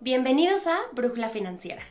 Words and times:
Bienvenidos 0.00 0.66
a 0.66 0.78
Brújula 0.92 1.28
Financiera, 1.28 1.82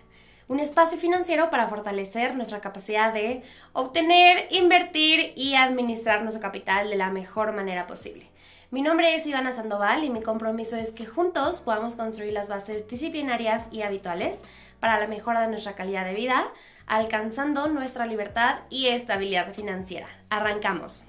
un 0.47 0.59
espacio 0.59 0.97
financiero 0.97 1.49
para 1.49 1.67
fortalecer 1.67 2.35
nuestra 2.35 2.59
capacidad 2.59 3.13
de 3.13 3.41
obtener, 3.73 4.47
invertir 4.51 5.33
y 5.35 5.55
administrar 5.55 6.21
nuestro 6.21 6.41
capital 6.41 6.89
de 6.89 6.97
la 6.97 7.09
mejor 7.09 7.53
manera 7.53 7.87
posible. 7.87 8.29
Mi 8.69 8.81
nombre 8.81 9.15
es 9.15 9.25
Ivana 9.25 9.51
Sandoval 9.51 10.03
y 10.03 10.09
mi 10.09 10.21
compromiso 10.21 10.75
es 10.77 10.91
que 10.91 11.05
juntos 11.05 11.61
podamos 11.61 11.95
construir 11.95 12.33
las 12.33 12.49
bases 12.49 12.87
disciplinarias 12.87 13.69
y 13.71 13.81
habituales 13.81 14.41
para 14.79 14.99
la 14.99 15.07
mejora 15.07 15.41
de 15.41 15.47
nuestra 15.47 15.73
calidad 15.73 16.05
de 16.05 16.13
vida, 16.13 16.47
alcanzando 16.85 17.67
nuestra 17.67 18.05
libertad 18.05 18.59
y 18.69 18.87
estabilidad 18.87 19.53
financiera. 19.53 20.07
Arrancamos. 20.29 21.07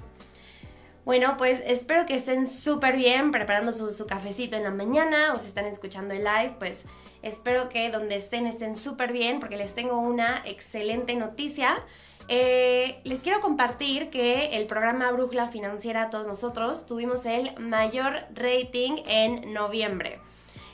Bueno, 1.04 1.36
pues 1.36 1.60
espero 1.66 2.06
que 2.06 2.14
estén 2.14 2.46
súper 2.46 2.96
bien 2.96 3.32
preparando 3.32 3.72
su, 3.72 4.06
cafecito 4.06 4.56
en 4.56 4.62
la 4.62 4.70
mañana 4.70 5.34
o 5.34 5.38
si 5.40 5.48
están 5.48 5.64
escuchando 5.64 6.14
el 6.14 6.22
live, 6.22 6.54
pues 6.60 6.84
espero 7.22 7.68
que 7.68 7.90
donde 7.90 8.14
estén 8.14 8.46
estén 8.46 8.76
súper 8.76 9.12
bien 9.12 9.40
porque 9.40 9.56
les 9.56 9.74
tengo 9.74 9.98
una 9.98 10.42
excelente 10.44 11.16
noticia. 11.16 11.84
Eh, 12.28 13.00
les 13.02 13.20
quiero 13.20 13.40
compartir 13.40 14.10
que 14.10 14.56
el 14.56 14.66
programa 14.66 15.10
Brújula 15.10 15.48
Financiera, 15.48 16.08
todos 16.08 16.28
nosotros, 16.28 16.86
tuvimos 16.86 17.26
el 17.26 17.58
mayor 17.58 18.20
rating 18.34 19.02
en 19.04 19.52
noviembre. 19.52 20.20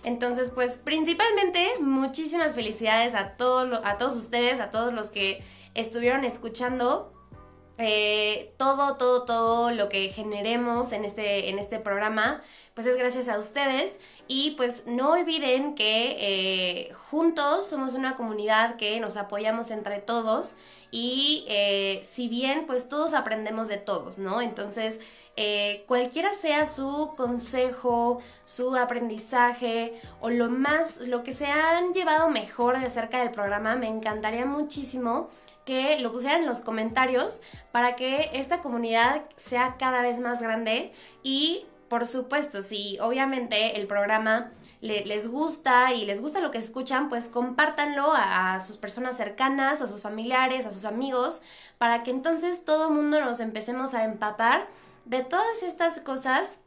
Entonces, 0.04 0.50
pues 0.50 0.72
principalmente 0.76 1.66
muchísimas 1.80 2.54
felicidades 2.54 3.14
a, 3.14 3.30
todos 3.38 3.80
a 3.82 3.96
todos 3.96 4.14
ustedes, 4.14 4.60
a 4.60 4.70
todos 4.70 4.92
los 4.92 5.10
que 5.10 5.42
estuvieron 5.74 6.24
escuchando 6.24 7.17
eh, 7.80 8.52
todo, 8.56 8.96
todo, 8.96 9.22
todo 9.22 9.70
lo 9.70 9.88
que 9.88 10.08
generemos 10.08 10.90
en 10.90 11.04
este, 11.04 11.48
en 11.48 11.60
este 11.60 11.78
programa, 11.78 12.42
pues 12.74 12.88
es 12.88 12.96
gracias 12.96 13.28
a 13.28 13.38
ustedes. 13.38 14.00
Y 14.26 14.52
pues 14.56 14.82
no 14.86 15.12
olviden 15.12 15.76
que 15.76 16.16
eh, 16.18 16.92
juntos 16.94 17.68
somos 17.68 17.94
una 17.94 18.16
comunidad 18.16 18.76
que 18.76 18.98
nos 18.98 19.16
apoyamos 19.16 19.70
entre 19.70 20.00
todos 20.00 20.56
y 20.90 21.44
eh, 21.48 22.00
si 22.02 22.28
bien 22.28 22.66
pues 22.66 22.88
todos 22.88 23.14
aprendemos 23.14 23.68
de 23.68 23.76
todos, 23.76 24.18
¿no? 24.18 24.42
Entonces, 24.42 24.98
cualquiera 25.86 26.32
sea 26.32 26.66
su 26.66 27.14
consejo, 27.16 28.20
su 28.44 28.74
aprendizaje 28.74 29.94
o 30.20 30.30
lo 30.30 30.50
más, 30.50 31.06
lo 31.06 31.22
que 31.22 31.32
se 31.32 31.46
han 31.46 31.94
llevado 31.94 32.28
mejor 32.28 32.76
de 32.76 32.86
acerca 32.86 33.20
del 33.20 33.30
programa, 33.30 33.76
me 33.76 33.86
encantaría 33.86 34.46
muchísimo 34.46 35.28
que 35.68 35.98
lo 35.98 36.10
pusieran 36.10 36.40
en 36.40 36.46
los 36.46 36.62
comentarios 36.62 37.42
para 37.72 37.94
que 37.94 38.30
esta 38.32 38.62
comunidad 38.62 39.24
sea 39.36 39.76
cada 39.78 40.00
vez 40.00 40.18
más 40.18 40.40
grande 40.40 40.92
y 41.22 41.66
por 41.90 42.06
supuesto, 42.06 42.62
si 42.62 42.98
obviamente 43.00 43.78
el 43.78 43.86
programa 43.86 44.50
les 44.80 45.28
gusta 45.28 45.92
y 45.92 46.06
les 46.06 46.22
gusta 46.22 46.40
lo 46.40 46.50
que 46.50 46.56
escuchan, 46.56 47.10
pues 47.10 47.28
compártanlo 47.28 48.14
a, 48.14 48.60
sus 48.60 48.78
personas 48.78 49.18
cercanas, 49.18 49.82
a 49.82 49.88
sus 49.88 50.00
familiares, 50.00 50.64
a 50.64 50.72
sus 50.72 50.86
amigos, 50.86 51.42
para 51.76 52.02
que 52.02 52.10
entonces 52.10 52.64
todo 52.64 52.88
el 52.88 52.94
mundo 52.94 53.20
nos 53.20 53.40
empecemos 53.40 53.92
a 53.92 54.04
empapar 54.04 54.68
de 55.04 55.22
todas 55.22 55.62
estas 55.62 56.00
cosas 56.00 56.60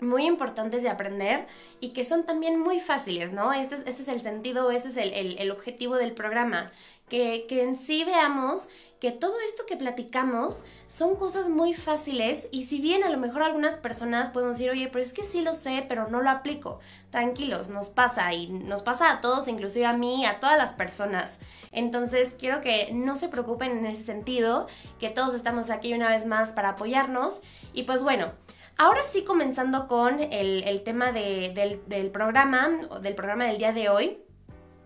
muy 0.00 0.26
importantes 0.26 0.82
de 0.82 0.88
aprender 0.88 1.46
y 1.78 1.90
que 1.90 2.04
son 2.04 2.24
también 2.24 2.58
muy 2.58 2.80
fáciles, 2.80 3.32
¿no? 3.32 3.52
Este 3.52 3.76
es, 3.76 3.82
este 3.86 4.02
es 4.02 4.08
el 4.08 4.20
sentido, 4.20 4.72
ese 4.72 4.88
es 4.88 4.96
el, 4.96 5.38
el 5.38 5.50
objetivo 5.52 5.94
del 5.94 6.12
programa, 6.12 6.72
que, 7.08 7.46
en 7.48 7.76
sí 7.76 8.04
veamos 8.04 8.68
que 9.00 9.10
todo 9.10 9.34
esto 9.44 9.66
que 9.66 9.76
platicamos 9.76 10.64
son 10.86 11.16
cosas 11.16 11.48
muy 11.48 11.74
fáciles 11.74 12.46
y 12.52 12.64
si 12.64 12.80
bien 12.80 13.02
a 13.02 13.10
lo 13.10 13.18
mejor 13.18 13.42
algunas 13.42 13.76
personas 13.76 14.30
podemos 14.30 14.58
decir, 14.58 14.70
oye, 14.70 14.88
pero 14.92 15.02
es 15.02 15.12
que 15.12 15.24
sí 15.24 15.42
lo 15.42 15.54
sé, 15.54 15.84
pero 15.88 16.08
no 16.08 16.22
lo 16.22 16.30
aplico. 16.30 16.78
Tranquilos, 17.10 17.68
nos 17.68 17.88
pasa 17.88 18.32
y 18.32 18.46
nos 18.48 18.82
pasa 18.82 19.10
a 19.10 19.20
todos, 19.20 19.48
inclusive 19.48 19.86
a 19.86 19.92
mí, 19.92 20.24
a 20.24 20.38
todas 20.38 20.56
las 20.56 20.74
personas. 20.74 21.38
Entonces 21.72 22.36
quiero 22.38 22.60
que 22.60 22.90
no 22.92 23.16
se 23.16 23.28
preocupen 23.28 23.78
en 23.78 23.86
ese 23.86 24.04
sentido, 24.04 24.68
que 25.00 25.10
todos 25.10 25.34
estamos 25.34 25.70
aquí 25.70 25.92
una 25.94 26.08
vez 26.08 26.24
más 26.24 26.52
para 26.52 26.70
apoyarnos. 26.70 27.42
Y 27.72 27.82
pues 27.82 28.04
bueno, 28.04 28.30
ahora 28.78 29.02
sí 29.02 29.24
comenzando 29.24 29.88
con 29.88 30.20
el, 30.20 30.82
tema 30.84 31.10
del, 31.10 31.82
del 31.86 32.10
programa, 32.10 32.70
del 33.00 33.14
programa 33.14 33.46
del 33.46 33.58
día 33.58 33.72
de 33.72 33.88
hoy. 33.88 34.21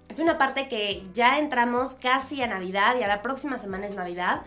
Es 0.09 0.19
una 0.21 0.39
parte 0.39 0.69
que 0.69 1.05
ya 1.13 1.39
entramos 1.39 1.95
casi 1.95 2.43
a 2.43 2.47
Navidad 2.47 2.97
y 2.99 3.03
a 3.03 3.09
la 3.09 3.23
próxima 3.23 3.59
semana 3.59 3.87
es 3.87 3.95
Navidad. 3.95 4.43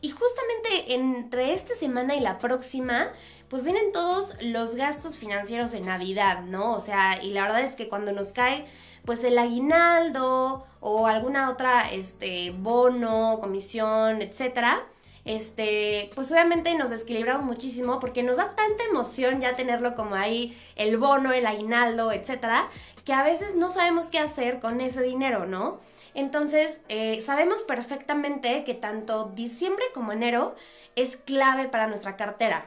Y 0.00 0.10
justamente 0.10 0.94
entre 0.94 1.52
esta 1.52 1.74
semana 1.74 2.16
y 2.16 2.20
la 2.20 2.38
próxima, 2.38 3.08
pues 3.48 3.64
vienen 3.64 3.92
todos 3.92 4.34
los 4.40 4.74
gastos 4.74 5.16
financieros 5.16 5.74
en 5.74 5.86
Navidad, 5.86 6.42
¿no? 6.42 6.72
O 6.72 6.80
sea, 6.80 7.22
y 7.22 7.30
la 7.30 7.42
verdad 7.42 7.60
es 7.60 7.76
que 7.76 7.88
cuando 7.88 8.12
nos 8.12 8.32
cae 8.32 8.66
pues 9.04 9.24
el 9.24 9.38
aguinaldo 9.38 10.64
o 10.80 11.06
alguna 11.06 11.50
otra 11.50 11.90
este 11.90 12.50
bono, 12.50 13.38
comisión, 13.40 14.22
etcétera, 14.22 14.82
este, 15.24 16.10
pues 16.14 16.32
obviamente 16.32 16.74
nos 16.74 16.90
desequilibramos 16.90 17.44
muchísimo 17.44 18.00
porque 18.00 18.22
nos 18.22 18.38
da 18.38 18.56
tanta 18.56 18.84
emoción 18.84 19.40
ya 19.40 19.54
tenerlo 19.54 19.94
como 19.94 20.16
ahí 20.16 20.56
el 20.76 20.96
bono, 20.98 21.32
el 21.32 21.46
aguinaldo, 21.46 22.12
etcétera, 22.12 22.68
que 23.04 23.12
a 23.12 23.22
veces 23.22 23.54
no 23.54 23.70
sabemos 23.70 24.06
qué 24.06 24.18
hacer 24.18 24.60
con 24.60 24.80
ese 24.80 25.02
dinero, 25.02 25.46
¿no? 25.46 25.80
Entonces, 26.14 26.82
eh, 26.88 27.22
sabemos 27.22 27.62
perfectamente 27.62 28.64
que 28.64 28.74
tanto 28.74 29.30
diciembre 29.30 29.84
como 29.94 30.12
enero 30.12 30.54
es 30.96 31.16
clave 31.16 31.68
para 31.68 31.86
nuestra 31.86 32.16
cartera. 32.16 32.66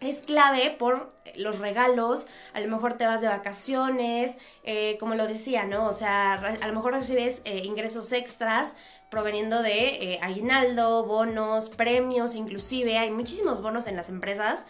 Es 0.00 0.18
clave 0.18 0.74
por 0.78 1.12
los 1.36 1.58
regalos, 1.58 2.26
a 2.52 2.60
lo 2.60 2.68
mejor 2.68 2.94
te 2.94 3.06
vas 3.06 3.20
de 3.20 3.28
vacaciones, 3.28 4.38
eh, 4.64 4.96
como 4.98 5.14
lo 5.14 5.26
decía, 5.26 5.64
¿no? 5.64 5.88
O 5.88 5.92
sea, 5.92 6.34
a 6.34 6.66
lo 6.66 6.74
mejor 6.74 6.92
recibes 6.92 7.42
eh, 7.44 7.62
ingresos 7.64 8.12
extras 8.12 8.74
proveniendo 9.10 9.62
de 9.62 10.12
eh, 10.14 10.18
aguinaldo, 10.22 11.06
bonos, 11.06 11.70
premios, 11.70 12.34
inclusive 12.34 12.98
hay 12.98 13.10
muchísimos 13.10 13.62
bonos 13.62 13.86
en 13.86 13.96
las 13.96 14.08
empresas 14.08 14.66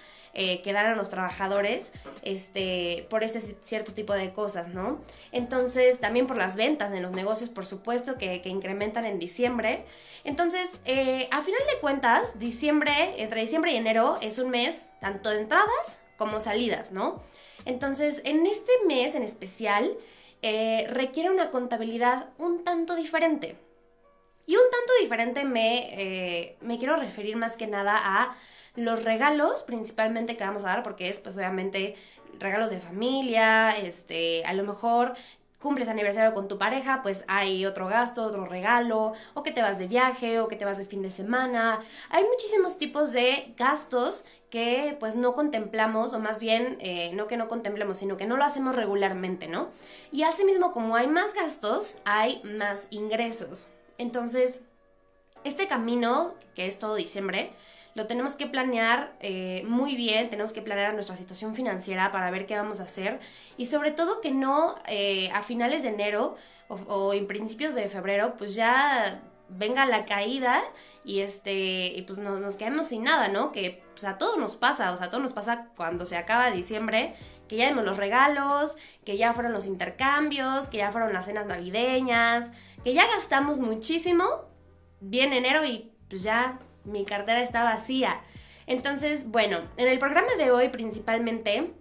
que 0.63 0.73
dan 0.73 0.87
a 0.87 0.95
los 0.95 1.09
trabajadores 1.09 1.91
este, 2.23 3.09
por 3.11 3.25
este 3.25 3.41
cierto 3.41 3.93
tipo 3.93 4.13
de 4.13 4.33
cosas, 4.33 4.69
¿no? 4.69 5.01
Entonces, 5.33 5.99
también 5.99 6.29
por 6.29 6.37
las 6.37 6.55
ventas 6.55 6.93
en 6.93 7.03
los 7.03 7.11
negocios, 7.11 7.51
por 7.51 7.67
supuesto, 7.67 8.19
que, 8.19 8.41
incrementan 8.45 9.05
en 9.05 9.19
diciembre. 9.19 9.85
Entonces, 10.23 10.69
a 11.33 11.43
final 11.43 11.61
de 11.73 11.81
cuentas, 11.81 12.39
diciembre, 12.39 13.21
entre 13.21 13.41
diciembre 13.41 13.73
y 13.73 13.79
enero, 13.79 14.17
es 14.21 14.39
un 14.39 14.51
mes 14.51 14.91
tanto 15.01 15.31
de 15.31 15.41
entradas 15.41 15.99
como 16.19 16.41
salidas, 16.41 16.93
¿no? 16.93 17.23
Entonces, 17.65 18.21
en 18.25 18.47
este 18.47 18.73
mes 18.87 19.15
en 19.15 19.23
especial, 19.23 19.97
requiere 20.43 21.31
una 21.31 21.51
contabilidad 21.51 22.27
un 22.39 22.65
tanto 22.65 22.95
diferente. 22.95 23.57
Y 24.49 24.57
un 24.57 24.63
tanto 24.71 24.93
diferente 25.03 25.45
me, 25.45 25.91
eh, 25.93 26.57
me 26.63 26.79
quiero 26.79 26.97
referir 26.97 27.37
más 27.37 27.57
que 27.59 27.67
nada 27.67 28.01
a 28.03 28.35
los 28.77 29.05
regalos 29.05 29.63
principalmente 29.63 30.39
que 30.39 30.45
vamos 30.45 30.65
a 30.65 30.69
dar, 30.69 30.83
porque 30.83 31.11
es 31.11 31.19
pues 31.19 31.37
obviamente 31.37 31.97
regalos 32.39 32.71
de 32.71 32.81
familia, 32.81 33.77
este, 33.77 34.45
a 34.47 34.55
lo 34.55 34.65
mejor 34.65 35.15
cumples 35.61 35.89
aniversario 35.89 36.35
con 36.35 36.47
tu 36.47 36.57
pareja, 36.57 37.01
pues 37.03 37.25
hay 37.27 37.67
otro 37.67 37.89
gasto, 37.89 38.25
otro 38.25 38.47
regalo, 38.47 39.13
o 39.35 39.43
que 39.43 39.51
te 39.51 39.61
vas 39.61 39.79
de 39.79 39.89
viaje, 39.89 40.41
o 40.41 40.49
que 40.49 40.57
te 40.57 40.65
vas 40.65 40.79
de 40.79 40.85
fin 40.85 41.03
de 41.03 41.11
semana. 41.11 41.81
Hay 42.11 42.25
muchísimos 42.25 42.79
tipos 42.79 43.13
de 43.13 43.55
gastos 43.57 44.25
que 44.51 44.97
pues 45.01 45.17
no 45.17 45.35
contemplamos, 45.35 46.15
o 46.15 46.21
más 46.21 46.41
bien 46.41 46.79
eh, 46.81 47.11
no 47.15 47.27
que 47.27 47.37
no 47.37 47.49
contemplemos, 47.49 47.99
sino 47.99 48.17
que 48.17 48.27
no 48.27 48.37
lo 48.37 48.45
hacemos 48.45 48.77
regularmente, 48.77 49.49
¿no? 49.49 49.69
Y 50.13 50.23
asimismo, 50.23 50.73
como 50.73 50.97
hay 50.97 51.09
más 51.09 51.35
gastos, 51.35 51.99
hay 52.05 52.41
más 52.45 52.87
ingresos. 52.91 53.73
Entonces, 53.99 54.65
este 55.45 55.67
camino, 55.67 56.35
que 56.55 56.67
es 56.67 56.79
todo 56.79 56.95
diciembre, 56.95 57.53
lo 57.99 58.07
tenemos 58.07 58.37
que 58.37 58.47
planear 58.47 59.13
eh, 59.19 59.65
muy 59.67 59.97
bien, 59.97 60.31
tenemos 60.31 60.53
que 60.53 60.63
planear 60.63 60.95
nuestra 60.95 61.17
situación 61.17 61.57
financiera 61.57 62.13
para 62.13 62.31
ver 62.31 62.47
qué 62.47 62.55
vamos 62.55 62.79
a 62.79 62.85
hacer 62.85 63.19
y 63.57 63.67
sobre 63.67 63.91
todo 63.91 64.21
que 64.21 64.31
no 64.31 64.77
eh, 64.87 65.33
a 65.33 65.43
finales 65.43 65.83
de 65.83 65.89
enero 65.89 66.37
o, 66.69 67.13
en 67.13 67.27
principios 67.27 67.75
de 67.75 67.89
febrero 67.89 68.37
pues 68.39 68.55
ya 68.55 69.21
venga 69.49 69.85
la 69.85 70.05
caída 70.05 70.63
y 71.05 71.21
este 71.21 71.89
y 71.89 72.03
pues 72.03 72.21
no, 72.21 72.39
nos 72.39 72.57
quedemos 72.57 72.87
sin 72.87 73.03
nada, 73.03 73.27
¿no? 73.27 73.51
Que 73.51 73.83
pues 73.91 74.05
a 74.05 74.17
todos 74.17 74.39
nos 74.39 74.55
pasa, 74.55 74.93
o 74.93 74.97
sea, 74.97 75.07
a 75.07 75.11
todos 75.11 75.23
nos 75.23 75.33
pasa 75.33 75.71
cuando 75.75 76.07
se 76.07 76.17
acaba 76.17 76.53
diciembre, 76.53 77.15
que 77.49 77.57
ya 77.57 77.69
vemos 77.69 77.85
los 77.85 77.97
regalos, 77.97 78.77
que 79.05 79.17
ya 79.17 79.33
fueron 79.33 79.53
los 79.53 79.67
intercambios, 79.67 80.69
que 80.69 80.77
ya 80.77 80.93
fueron 80.93 81.13
las 81.13 81.25
cenas 81.25 81.47
navideñas, 81.47 82.53
que 82.85 82.95
ya 82.95 83.09
gastamos 83.09 83.59
muchísimo, 83.59 84.45
viene 85.01 85.39
enero 85.39 85.65
y 85.65 85.91
pues 86.09 86.23
ya 86.23 86.61
mi 86.89 87.05
cartera 87.05 87.43
está 87.43 87.65
vacía. 87.65 88.21
Entonces, 88.67 89.31
bueno, 89.31 89.61
en 89.77 89.89
el 89.89 89.99
programa 89.99 90.35
de 90.37 90.51
hoy 90.51 90.69
principalmente 90.69 91.73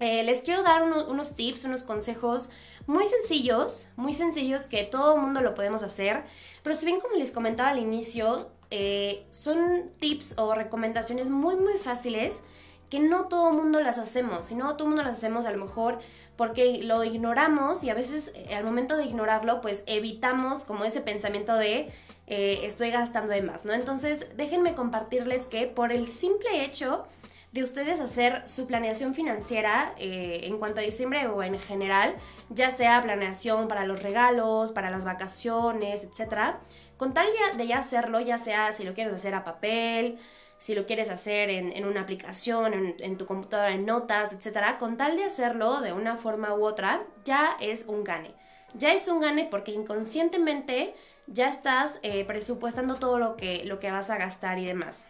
eh, 0.00 0.22
les 0.24 0.42
quiero 0.42 0.62
dar 0.62 0.82
unos 0.82 1.36
tips, 1.36 1.64
unos 1.64 1.82
consejos 1.82 2.50
muy 2.86 3.04
sencillos, 3.06 3.88
muy 3.96 4.14
sencillos 4.14 4.66
que 4.66 4.84
todo 4.84 5.14
el 5.14 5.20
mundo 5.20 5.40
lo 5.40 5.54
podemos 5.54 5.82
hacer. 5.82 6.24
Pero 6.62 6.76
si 6.76 6.86
bien 6.86 7.00
como 7.00 7.16
les 7.16 7.30
comentaba 7.30 7.70
al 7.70 7.78
inicio, 7.78 8.50
eh, 8.70 9.26
son 9.30 9.90
tips 9.98 10.34
o 10.36 10.54
recomendaciones 10.54 11.30
muy 11.30 11.56
muy 11.56 11.78
fáciles 11.78 12.42
que 12.90 13.00
no 13.00 13.28
todo 13.28 13.50
el 13.50 13.56
mundo 13.56 13.80
las 13.80 13.98
hacemos, 13.98 14.46
si 14.46 14.54
no 14.54 14.76
todo 14.76 14.84
el 14.84 14.88
mundo 14.88 15.02
las 15.02 15.18
hacemos 15.18 15.46
a 15.46 15.50
lo 15.50 15.58
mejor 15.58 15.98
porque 16.36 16.82
lo 16.82 17.04
ignoramos 17.04 17.82
y 17.84 17.90
a 17.90 17.94
veces 17.94 18.32
eh, 18.34 18.54
al 18.54 18.64
momento 18.64 18.96
de 18.96 19.04
ignorarlo 19.04 19.60
pues 19.60 19.82
evitamos 19.86 20.64
como 20.64 20.84
ese 20.84 21.00
pensamiento 21.00 21.54
de 21.54 21.90
eh, 22.30 22.60
estoy 22.64 22.90
gastando 22.90 23.32
de 23.32 23.40
más, 23.40 23.64
¿no? 23.64 23.72
Entonces 23.72 24.26
déjenme 24.36 24.74
compartirles 24.74 25.46
que 25.46 25.66
por 25.66 25.92
el 25.92 26.08
simple 26.08 26.62
hecho 26.62 27.06
de 27.52 27.62
ustedes 27.62 28.00
hacer 28.00 28.46
su 28.46 28.66
planeación 28.66 29.14
financiera 29.14 29.94
eh, 29.96 30.40
en 30.42 30.58
cuanto 30.58 30.80
a 30.80 30.84
diciembre 30.84 31.26
o 31.28 31.42
en 31.42 31.58
general, 31.58 32.14
ya 32.50 32.70
sea 32.70 33.00
planeación 33.00 33.66
para 33.66 33.86
los 33.86 34.02
regalos, 34.02 34.72
para 34.72 34.90
las 34.90 35.06
vacaciones, 35.06 36.04
etc., 36.04 36.56
con 36.98 37.14
tal 37.14 37.28
de 37.56 37.66
ya 37.66 37.78
hacerlo, 37.78 38.20
ya 38.20 38.36
sea 38.36 38.72
si 38.72 38.84
lo 38.84 38.92
quieres 38.92 39.14
hacer 39.14 39.34
a 39.34 39.44
papel, 39.44 40.18
si 40.58 40.74
lo 40.74 40.84
quieres 40.84 41.08
hacer 41.08 41.48
en, 41.48 41.86
una 41.86 42.02
aplicación, 42.02 42.74
en, 42.74 42.96
en, 42.98 43.16
tu 43.16 43.24
computadora, 43.24 43.72
en 43.72 43.86
notas, 43.86 44.34
etc., 44.34 44.76
con 44.78 44.98
tal 44.98 45.16
de 45.16 45.24
hacerlo 45.24 45.80
de 45.80 45.94
una 45.94 46.16
forma 46.16 46.54
u 46.54 46.64
otra, 46.66 47.06
ya 47.24 47.56
es 47.60 47.86
un 47.86 48.04
gane. 48.04 48.34
Ya 48.74 48.92
es 48.92 49.08
un 49.08 49.20
gane 49.20 49.46
porque 49.48 49.70
inconscientemente 49.70 50.92
ya 51.32 51.48
estás 51.48 52.00
eh, 52.02 52.24
presupuestando 52.24 52.96
todo 52.96 53.18
lo 53.18 53.36
que, 53.36 53.64
lo 53.64 53.78
que 53.78 53.90
vas 53.90 54.10
a 54.10 54.16
gastar 54.16 54.58
y 54.58 54.66
demás. 54.66 55.06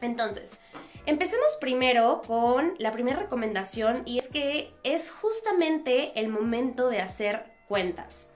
Entonces, 0.00 0.58
empecemos 1.06 1.56
primero 1.60 2.22
con 2.26 2.74
la 2.78 2.92
primera 2.92 3.18
recomendación 3.18 4.02
y 4.04 4.18
es 4.18 4.28
que 4.28 4.72
es 4.82 5.10
justamente 5.10 6.18
el 6.18 6.28
momento 6.28 6.88
de 6.88 7.00
hacer 7.00 7.44
cuentas. 7.68 8.28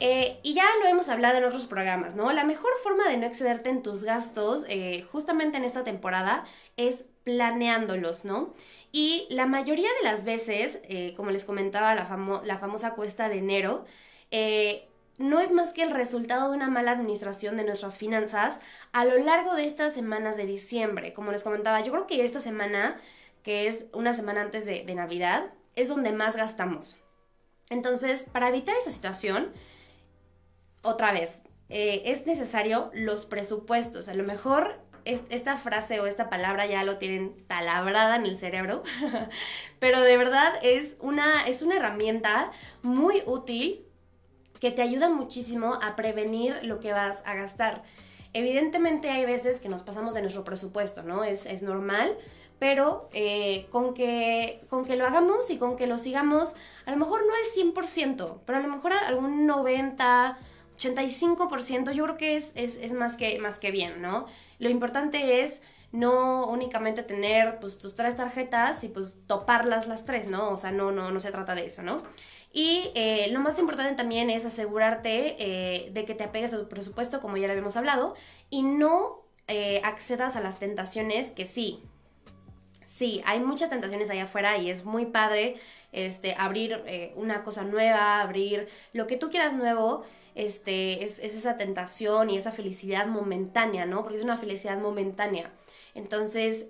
Eh, 0.00 0.38
y 0.44 0.54
ya 0.54 0.64
lo 0.80 0.88
hemos 0.88 1.08
hablado 1.08 1.38
en 1.38 1.44
otros 1.44 1.66
programas, 1.66 2.14
¿no? 2.14 2.30
La 2.32 2.44
mejor 2.44 2.70
forma 2.84 3.08
de 3.08 3.16
no 3.16 3.26
excederte 3.26 3.68
en 3.68 3.82
tus 3.82 4.04
gastos, 4.04 4.64
eh, 4.68 5.04
justamente 5.10 5.56
en 5.56 5.64
esta 5.64 5.82
temporada, 5.82 6.44
es 6.76 7.06
planeándolos, 7.24 8.24
¿no? 8.24 8.54
Y 8.92 9.26
la 9.28 9.46
mayoría 9.46 9.88
de 10.00 10.08
las 10.08 10.24
veces, 10.24 10.80
como 11.16 11.30
les 11.30 11.44
comentaba 11.44 11.96
la, 11.96 12.40
la, 12.44 12.58
famosa 12.58 12.94
cuesta 12.94 13.28
de 13.28 13.38
enero, 13.38 13.84
no 15.18 15.40
es 15.40 15.52
más 15.52 15.72
que 15.72 15.82
el 15.82 15.90
resultado 15.90 16.48
de 16.48 16.56
una 16.56 16.70
mala 16.70 16.92
administración 16.92 17.56
de 17.56 17.64
nuestras 17.64 17.98
finanzas 17.98 18.60
a 18.92 19.04
lo 19.04 19.18
largo 19.18 19.54
de 19.54 19.64
estas 19.64 19.92
semanas 19.92 20.36
de 20.36 20.46
diciembre. 20.46 21.12
Como 21.12 21.32
les 21.32 21.42
comentaba, 21.42 21.80
yo 21.80 21.90
creo 21.92 22.06
que 22.06 22.24
esta 22.24 22.40
semana, 22.40 22.96
que 23.42 23.66
es 23.66 23.86
una 23.92 24.14
semana 24.14 24.42
antes 24.42 24.64
de, 24.64 24.84
Navidad, 24.94 25.50
es 25.74 25.88
donde 25.88 26.12
más 26.12 26.36
gastamos. 26.36 27.04
Entonces, 27.68 28.26
para 28.32 28.48
evitar 28.48 28.76
esa 28.76 28.92
situación, 28.92 29.52
otra 30.82 31.12
vez, 31.12 31.42
eh, 31.68 32.02
es 32.06 32.24
necesario 32.26 32.90
los 32.94 33.26
presupuestos. 33.26 34.08
A 34.08 34.14
lo 34.14 34.22
mejor 34.22 34.80
esta 35.04 35.56
frase 35.56 36.00
o 36.00 36.06
esta 36.06 36.28
palabra 36.28 36.66
ya 36.66 36.84
lo 36.84 36.98
tienen 36.98 37.46
talabrada 37.46 38.16
en 38.16 38.26
el 38.26 38.36
cerebro, 38.36 38.82
pero 39.78 40.00
de 40.02 40.16
verdad 40.16 40.52
es 40.62 40.96
una, 41.00 41.46
es 41.46 41.62
una 41.62 41.76
herramienta 41.76 42.52
muy 42.82 43.22
útil 43.26 43.87
que 44.60 44.70
te 44.70 44.82
ayuda 44.82 45.08
muchísimo 45.08 45.74
a 45.82 45.96
prevenir 45.96 46.58
lo 46.62 46.80
que 46.80 46.92
vas 46.92 47.22
a 47.24 47.34
gastar. 47.34 47.82
Evidentemente 48.32 49.10
hay 49.10 49.24
veces 49.24 49.60
que 49.60 49.68
nos 49.68 49.82
pasamos 49.82 50.14
de 50.14 50.20
nuestro 50.20 50.44
presupuesto, 50.44 51.02
¿no? 51.02 51.24
Es, 51.24 51.46
es 51.46 51.62
normal, 51.62 52.16
pero 52.58 53.08
eh, 53.12 53.66
con, 53.70 53.94
que, 53.94 54.60
con 54.68 54.84
que 54.84 54.96
lo 54.96 55.06
hagamos 55.06 55.50
y 55.50 55.58
con 55.58 55.76
que 55.76 55.86
lo 55.86 55.98
sigamos, 55.98 56.54
a 56.86 56.90
lo 56.90 56.96
mejor 56.96 57.20
no 57.26 57.32
al 57.32 57.74
100%, 57.74 58.40
pero 58.44 58.58
a 58.58 58.60
lo 58.60 58.68
mejor 58.68 58.92
algún 58.92 59.46
90, 59.46 60.38
85%, 60.78 61.92
yo 61.92 62.04
creo 62.04 62.16
que 62.16 62.36
es, 62.36 62.52
es, 62.56 62.76
es, 62.76 62.92
más, 62.92 63.16
que, 63.16 63.38
más 63.38 63.58
que 63.58 63.70
bien, 63.70 64.02
¿no? 64.02 64.26
Lo 64.58 64.68
importante 64.68 65.42
es 65.42 65.62
no 65.90 66.46
únicamente 66.46 67.02
tener 67.02 67.58
pues, 67.60 67.78
tus 67.78 67.94
tres 67.94 68.16
tarjetas 68.16 68.84
y 68.84 68.88
pues 68.88 69.16
toparlas 69.26 69.86
las 69.86 70.04
tres, 70.04 70.28
¿no? 70.28 70.50
O 70.50 70.56
sea, 70.56 70.70
no, 70.70 70.92
no, 70.92 71.10
no 71.10 71.20
se 71.20 71.30
trata 71.30 71.54
de 71.54 71.66
eso, 71.66 71.82
¿no? 71.82 72.02
Y 72.52 72.90
eh, 72.94 73.28
lo 73.30 73.40
más 73.40 73.58
importante 73.58 73.94
también 73.94 74.30
es 74.30 74.44
asegurarte 74.44 75.36
eh, 75.38 75.90
de 75.92 76.04
que 76.04 76.14
te 76.14 76.24
apegues 76.24 76.52
a 76.52 76.58
tu 76.58 76.68
presupuesto, 76.68 77.20
como 77.20 77.36
ya 77.36 77.46
lo 77.46 77.52
habíamos 77.52 77.76
hablado, 77.76 78.14
y 78.50 78.62
no 78.62 79.22
eh, 79.48 79.80
accedas 79.84 80.36
a 80.36 80.40
las 80.40 80.58
tentaciones 80.58 81.30
que 81.30 81.44
sí. 81.44 81.82
Sí, 82.84 83.22
hay 83.26 83.40
muchas 83.40 83.68
tentaciones 83.68 84.08
allá 84.08 84.24
afuera 84.24 84.56
y 84.56 84.70
es 84.70 84.84
muy 84.84 85.06
padre 85.06 85.56
este, 85.92 86.34
abrir 86.38 87.12
una 87.16 87.44
cosa 87.44 87.62
nueva, 87.62 88.22
abrir 88.22 88.66
lo 88.94 89.06
que 89.06 89.18
tú 89.18 89.28
quieras 89.28 89.54
nuevo, 89.54 90.04
este, 90.34 91.04
es, 91.04 91.18
es, 91.18 91.34
esa 91.34 91.58
tentación 91.58 92.30
y 92.30 92.38
esa 92.38 92.50
felicidad 92.50 93.06
momentánea, 93.06 93.84
¿no? 93.84 94.02
Porque 94.02 94.16
es 94.16 94.24
una 94.24 94.38
felicidad 94.38 94.78
momentánea. 94.80 95.52
Entonces, 95.94 96.66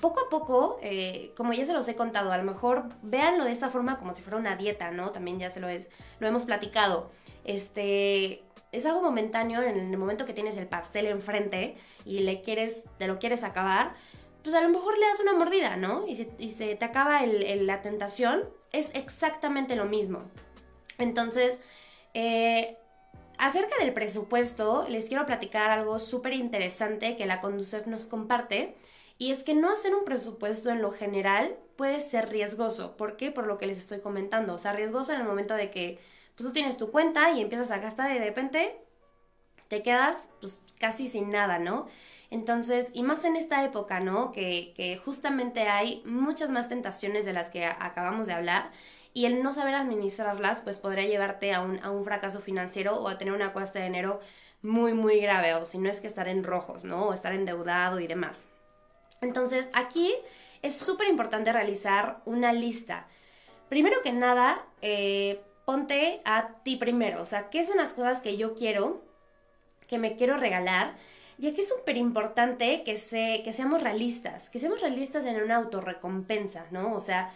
poco 0.00 0.20
a 0.20 0.28
poco, 0.28 0.78
eh, 0.82 1.32
como 1.36 1.52
ya 1.52 1.66
se 1.66 1.72
los 1.72 1.88
he 1.88 1.96
contado, 1.96 2.32
a 2.32 2.38
lo 2.38 2.44
mejor 2.44 2.84
véanlo 3.02 3.44
de 3.44 3.52
esta 3.52 3.70
forma 3.70 3.98
como 3.98 4.14
si 4.14 4.22
fuera 4.22 4.36
una 4.36 4.56
dieta, 4.56 4.90
¿no? 4.90 5.10
También 5.10 5.38
ya 5.38 5.50
se 5.50 5.60
lo, 5.60 5.68
es, 5.68 5.88
lo 6.20 6.28
hemos 6.28 6.44
platicado. 6.44 7.10
Este, 7.44 8.44
es 8.72 8.86
algo 8.86 9.02
momentáneo 9.02 9.62
en 9.62 9.76
el 9.76 9.98
momento 9.98 10.24
que 10.24 10.34
tienes 10.34 10.56
el 10.56 10.66
pastel 10.66 11.06
enfrente 11.06 11.76
y 12.04 12.20
le 12.20 12.42
quieres, 12.42 12.84
te 12.98 13.06
lo 13.06 13.18
quieres 13.18 13.42
acabar, 13.42 13.94
pues 14.42 14.54
a 14.54 14.60
lo 14.60 14.68
mejor 14.68 14.96
le 14.98 15.06
das 15.06 15.20
una 15.20 15.34
mordida, 15.34 15.76
¿no? 15.76 16.06
Y 16.06 16.14
se, 16.14 16.76
te 16.76 16.84
acaba 16.84 17.20
la 17.26 17.82
tentación, 17.82 18.44
es 18.72 18.90
exactamente 18.94 19.74
lo 19.74 19.86
mismo. 19.86 20.22
Entonces, 20.98 21.60
eh, 22.14 22.76
acerca 23.36 23.76
del 23.80 23.92
presupuesto, 23.92 24.86
les 24.88 25.08
quiero 25.08 25.26
platicar 25.26 25.70
algo 25.70 25.98
súper 25.98 26.34
interesante 26.34 27.16
que 27.16 27.26
la 27.26 27.40
Conducef 27.40 27.86
nos 27.86 28.06
comparte 28.06 28.76
y 29.18 29.32
es 29.32 29.42
que 29.42 29.54
no 29.54 29.70
hacer 29.70 29.94
un 29.94 30.04
presupuesto 30.04 30.70
en 30.70 30.80
lo 30.80 30.92
general 30.92 31.56
puede 31.76 32.00
ser 32.00 32.28
riesgoso. 32.30 32.96
¿Por 32.96 33.16
qué? 33.16 33.32
Por 33.32 33.46
lo 33.46 33.58
que 33.58 33.66
les 33.66 33.78
estoy 33.78 34.00
comentando. 34.00 34.54
O 34.54 34.58
sea, 34.58 34.72
riesgoso 34.72 35.12
en 35.12 35.20
el 35.20 35.26
momento 35.26 35.54
de 35.54 35.70
que 35.70 35.98
pues, 36.36 36.46
tú 36.46 36.52
tienes 36.52 36.76
tu 36.76 36.92
cuenta 36.92 37.32
y 37.32 37.40
empiezas 37.40 37.72
a 37.72 37.78
gastar 37.78 38.10
y 38.12 38.18
de 38.18 38.24
repente 38.24 38.80
te 39.66 39.82
quedas 39.82 40.28
pues 40.40 40.62
casi 40.78 41.08
sin 41.08 41.30
nada, 41.30 41.58
¿no? 41.58 41.86
Entonces, 42.30 42.92
y 42.94 43.02
más 43.02 43.24
en 43.24 43.36
esta 43.36 43.64
época, 43.64 44.00
¿no? 44.00 44.32
Que, 44.32 45.00
justamente 45.04 45.68
hay 45.68 46.02
muchas 46.04 46.50
más 46.50 46.68
tentaciones 46.68 47.24
de 47.24 47.32
las 47.32 47.50
que 47.50 47.66
acabamos 47.66 48.26
de 48.28 48.34
hablar 48.34 48.70
y 49.14 49.26
el 49.26 49.42
no 49.42 49.52
saber 49.52 49.74
administrarlas 49.74 50.60
pues 50.60 50.78
podría 50.78 51.06
llevarte 51.06 51.54
a 51.54 51.62
un, 51.62 51.82
a 51.82 51.90
un 51.90 52.04
fracaso 52.04 52.40
financiero 52.40 52.96
o 53.00 53.08
a 53.08 53.18
tener 53.18 53.34
una 53.34 53.52
cuesta 53.52 53.80
de 53.80 53.86
dinero 53.86 54.20
muy, 54.62 54.94
muy 54.94 55.20
grave 55.20 55.54
o 55.54 55.66
si 55.66 55.78
no 55.78 55.90
es 55.90 56.00
que 56.00 56.06
estar 56.06 56.28
en 56.28 56.44
rojos, 56.44 56.84
¿no? 56.84 57.08
O 57.08 57.12
estar 57.14 57.32
endeudado 57.32 58.00
y 58.00 58.06
demás. 58.06 58.46
Entonces, 59.20 59.68
aquí 59.72 60.14
es 60.62 60.76
súper 60.76 61.08
importante 61.08 61.52
realizar 61.52 62.20
una 62.24 62.52
lista. 62.52 63.06
Primero 63.68 64.02
que 64.02 64.12
nada, 64.12 64.64
eh, 64.82 65.42
ponte 65.64 66.20
a 66.24 66.54
ti 66.62 66.76
primero. 66.76 67.20
O 67.20 67.26
sea, 67.26 67.50
¿qué 67.50 67.64
son 67.66 67.76
las 67.76 67.92
cosas 67.92 68.20
que 68.20 68.36
yo 68.36 68.54
quiero, 68.54 69.02
que 69.86 69.98
me 69.98 70.16
quiero 70.16 70.36
regalar? 70.36 70.96
Y 71.38 71.46
aquí 71.46 71.60
es 71.60 71.68
súper 71.68 71.96
importante 71.96 72.82
que, 72.82 72.96
se, 72.96 73.42
que 73.44 73.52
seamos 73.52 73.82
realistas, 73.82 74.50
que 74.50 74.58
seamos 74.58 74.80
realistas 74.80 75.24
en 75.24 75.40
una 75.40 75.56
autorrecompensa, 75.56 76.66
¿no? 76.72 76.94
O 76.94 77.00
sea, 77.00 77.30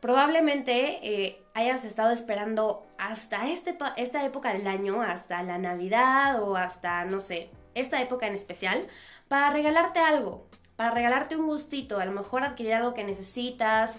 probablemente 0.00 1.00
eh, 1.02 1.42
hayas 1.54 1.84
estado 1.84 2.12
esperando 2.12 2.86
hasta 2.98 3.48
este, 3.48 3.76
esta 3.96 4.24
época 4.24 4.52
del 4.52 4.68
año, 4.68 5.02
hasta 5.02 5.42
la 5.42 5.58
Navidad 5.58 6.40
o 6.42 6.56
hasta, 6.56 7.04
no 7.04 7.18
sé, 7.18 7.50
esta 7.74 8.00
época 8.00 8.28
en 8.28 8.34
especial, 8.34 8.86
para 9.26 9.50
regalarte 9.50 9.98
algo 9.98 10.47
para 10.78 10.92
regalarte 10.92 11.34
un 11.34 11.48
gustito, 11.48 11.98
a 11.98 12.04
lo 12.04 12.12
mejor 12.12 12.44
adquirir 12.44 12.74
algo 12.74 12.94
que 12.94 13.02
necesitas, 13.02 13.96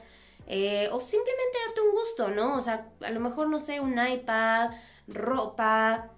eh, 0.48 0.88
o 0.94 1.02
simplemente 1.02 1.58
darte 1.68 1.82
un 1.82 1.92
gusto, 1.92 2.30
¿no? 2.30 2.56
O 2.56 2.62
sea, 2.62 2.88
a 3.02 3.10
lo 3.10 3.20
mejor, 3.20 3.50
no 3.50 3.60
sé, 3.60 3.82
un 3.82 4.00
iPad, 4.00 4.72
ropa, 5.06 6.10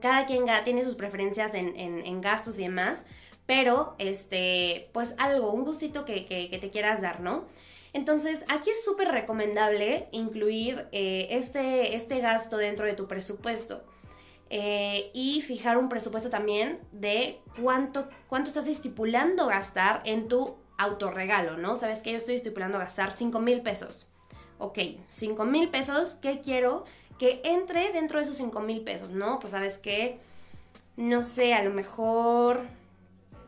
cada 0.00 0.26
quien 0.26 0.44
tiene 0.64 0.82
sus 0.82 0.96
preferencias 0.96 1.54
en, 1.54 2.20
gastos 2.20 2.58
y 2.58 2.62
demás, 2.62 3.06
pero 3.46 3.94
este, 3.98 4.90
pues 4.92 5.14
algo, 5.18 5.52
un 5.52 5.64
gustito 5.64 6.04
que, 6.04 6.26
que, 6.26 6.58
te 6.58 6.70
quieras 6.70 7.00
dar, 7.00 7.20
¿no? 7.20 7.44
Entonces, 7.92 8.44
aquí 8.48 8.70
es 8.70 8.84
súper 8.84 9.06
recomendable 9.12 10.08
incluir 10.10 10.88
eh, 10.90 11.28
este, 11.30 11.94
este 11.94 12.18
gasto 12.18 12.56
dentro 12.56 12.86
de 12.86 12.94
tu 12.94 13.06
presupuesto. 13.06 13.84
Eh, 14.48 15.10
y 15.12 15.42
fijar 15.42 15.76
un 15.76 15.88
presupuesto 15.88 16.30
también 16.30 16.78
de 16.92 17.40
cuánto, 17.60 18.08
cuánto 18.28 18.48
estás 18.48 18.68
estipulando 18.68 19.46
gastar 19.48 20.02
en 20.04 20.28
tu 20.28 20.56
autorregalo, 20.78 21.56
¿no? 21.56 21.76
Sabes 21.76 22.00
que 22.00 22.12
yo 22.12 22.16
estoy 22.16 22.36
estipulando 22.36 22.78
gastar 22.78 23.10
5 23.10 23.40
mil 23.40 23.62
pesos. 23.62 24.06
Ok, 24.58 24.78
5 25.08 25.44
mil 25.44 25.68
pesos, 25.70 26.14
¿qué 26.14 26.40
quiero? 26.40 26.84
Que 27.18 27.40
entre 27.44 27.92
dentro 27.92 28.18
de 28.18 28.24
esos 28.24 28.36
5 28.36 28.60
mil 28.60 28.82
pesos, 28.82 29.10
¿no? 29.10 29.40
Pues 29.40 29.50
sabes 29.50 29.78
que, 29.78 30.20
no 30.96 31.20
sé, 31.20 31.54
a 31.54 31.62
lo 31.64 31.70
mejor, 31.70 32.60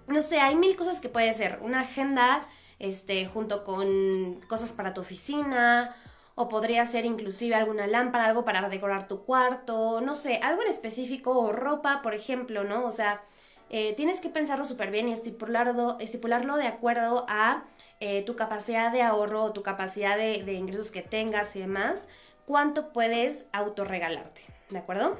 no 0.08 0.20
sé, 0.20 0.40
hay 0.40 0.56
mil 0.56 0.74
cosas 0.74 1.00
que 1.00 1.08
puede 1.08 1.32
ser. 1.32 1.60
Una 1.62 1.82
agenda, 1.82 2.46
este, 2.80 3.26
junto 3.26 3.62
con 3.62 4.40
cosas 4.48 4.72
para 4.72 4.94
tu 4.94 5.00
oficina, 5.00 5.94
o 6.38 6.48
podría 6.48 6.84
ser 6.84 7.04
inclusive 7.04 7.56
alguna 7.56 7.88
lámpara, 7.88 8.26
algo 8.26 8.44
para 8.44 8.68
decorar 8.68 9.08
tu 9.08 9.24
cuarto, 9.24 10.00
no 10.00 10.14
sé, 10.14 10.36
algo 10.40 10.62
en 10.62 10.68
específico, 10.68 11.36
o 11.36 11.50
ropa, 11.50 12.00
por 12.00 12.14
ejemplo, 12.14 12.62
¿no? 12.62 12.86
O 12.86 12.92
sea, 12.92 13.22
eh, 13.70 13.94
tienes 13.96 14.20
que 14.20 14.28
pensarlo 14.28 14.64
súper 14.64 14.92
bien 14.92 15.08
y 15.08 15.12
estipularlo, 15.12 15.96
estipularlo 15.98 16.56
de 16.56 16.68
acuerdo 16.68 17.26
a 17.28 17.64
eh, 17.98 18.22
tu 18.22 18.36
capacidad 18.36 18.92
de 18.92 19.02
ahorro 19.02 19.42
o 19.42 19.52
tu 19.52 19.64
capacidad 19.64 20.16
de, 20.16 20.52
ingresos 20.52 20.92
que 20.92 21.02
tengas 21.02 21.56
y 21.56 21.58
demás, 21.58 22.06
cuánto 22.46 22.92
puedes 22.92 23.46
autorregalarte, 23.52 24.42
¿de 24.70 24.78
acuerdo? 24.78 25.18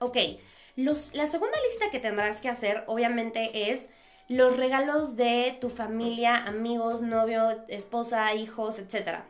Ok, 0.00 0.16
los, 0.74 1.14
la 1.14 1.28
segunda 1.28 1.56
lista 1.68 1.92
que 1.92 2.00
tendrás 2.00 2.40
que 2.40 2.48
hacer 2.48 2.82
obviamente 2.88 3.70
es 3.70 3.90
los 4.26 4.56
regalos 4.56 5.14
de 5.14 5.56
tu 5.60 5.68
familia, 5.68 6.38
amigos, 6.38 7.02
novio, 7.02 7.50
esposa, 7.68 8.34
hijos, 8.34 8.80
etc. 8.80 9.20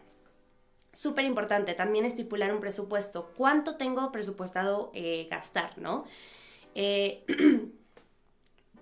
Súper 0.93 1.25
importante 1.25 1.75
también 1.75 2.05
estipular 2.05 2.53
un 2.53 2.61
presupuesto. 2.61 3.33
¿Cuánto 3.37 3.77
tengo 3.77 4.13
presupuestado 4.13 4.91
eh, 4.95 5.27
gastar, 5.31 5.79
no? 5.79 6.05
Eh, 6.75 7.25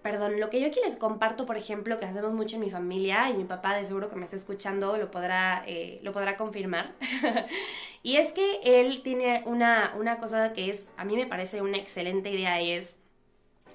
perdón, 0.02 0.40
lo 0.40 0.50
que 0.50 0.60
yo 0.60 0.66
aquí 0.66 0.80
les 0.84 0.96
comparto, 0.96 1.46
por 1.46 1.56
ejemplo, 1.56 1.98
que 1.98 2.06
hacemos 2.06 2.32
mucho 2.32 2.56
en 2.56 2.62
mi 2.62 2.70
familia 2.70 3.30
y 3.30 3.34
mi 3.34 3.44
papá 3.44 3.76
de 3.76 3.84
seguro 3.84 4.08
que 4.08 4.16
me 4.16 4.24
está 4.24 4.34
escuchando 4.34 4.96
lo 4.96 5.10
podrá, 5.10 5.62
eh, 5.66 6.00
lo 6.02 6.10
podrá 6.12 6.36
confirmar. 6.36 6.94
y 8.02 8.16
es 8.16 8.32
que 8.32 8.60
él 8.64 9.02
tiene 9.02 9.44
una, 9.46 9.94
una 9.96 10.18
cosa 10.18 10.52
que 10.52 10.68
es, 10.68 10.92
a 10.96 11.04
mí 11.04 11.16
me 11.16 11.26
parece 11.26 11.62
una 11.62 11.76
excelente 11.76 12.30
idea 12.30 12.60
es, 12.60 12.96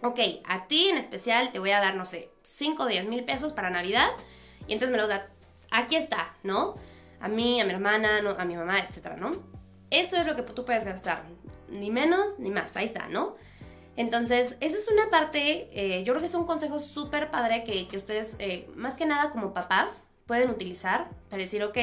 ok, 0.01 0.19
a 0.45 0.67
ti 0.67 0.89
en 0.89 0.97
especial 0.97 1.53
te 1.53 1.59
voy 1.59 1.71
a 1.71 1.79
dar, 1.79 1.95
no 1.95 2.03
sé, 2.03 2.29
5 2.41 2.83
o 2.83 2.87
10 2.87 3.07
mil 3.07 3.23
pesos 3.23 3.53
para 3.53 3.69
Navidad 3.69 4.09
y 4.67 4.73
entonces 4.73 4.91
me 4.91 4.97
los 4.97 5.07
da, 5.07 5.29
aquí 5.71 5.95
está, 5.95 6.35
¿no? 6.43 6.75
A 7.25 7.27
mí, 7.27 7.59
a 7.59 7.65
mi 7.65 7.71
hermana, 7.71 8.19
a 8.37 8.45
mi 8.45 8.55
mamá, 8.55 8.81
etcétera, 8.81 9.15
¿no? 9.15 9.31
Esto 9.89 10.15
es 10.15 10.27
lo 10.27 10.35
que 10.35 10.43
tú 10.43 10.63
puedes 10.63 10.85
gastar, 10.85 11.23
ni 11.69 11.89
menos 11.89 12.37
ni 12.37 12.51
más, 12.51 12.77
ahí 12.77 12.85
está, 12.85 13.07
¿no? 13.07 13.35
Entonces, 13.95 14.57
esa 14.59 14.77
es 14.77 14.87
una 14.91 15.09
parte, 15.09 15.67
eh, 15.73 16.03
yo 16.03 16.13
creo 16.13 16.19
que 16.19 16.27
es 16.27 16.35
un 16.35 16.45
consejo 16.45 16.77
súper 16.77 17.31
padre 17.31 17.63
que, 17.63 17.97
ustedes, 17.97 18.35
eh, 18.37 18.69
más 18.75 18.95
que 18.95 19.07
nada 19.07 19.31
como 19.31 19.55
papás, 19.55 20.05
pueden 20.27 20.51
utilizar 20.51 21.09
para 21.31 21.41
decir, 21.41 21.63
ok, 21.63 21.75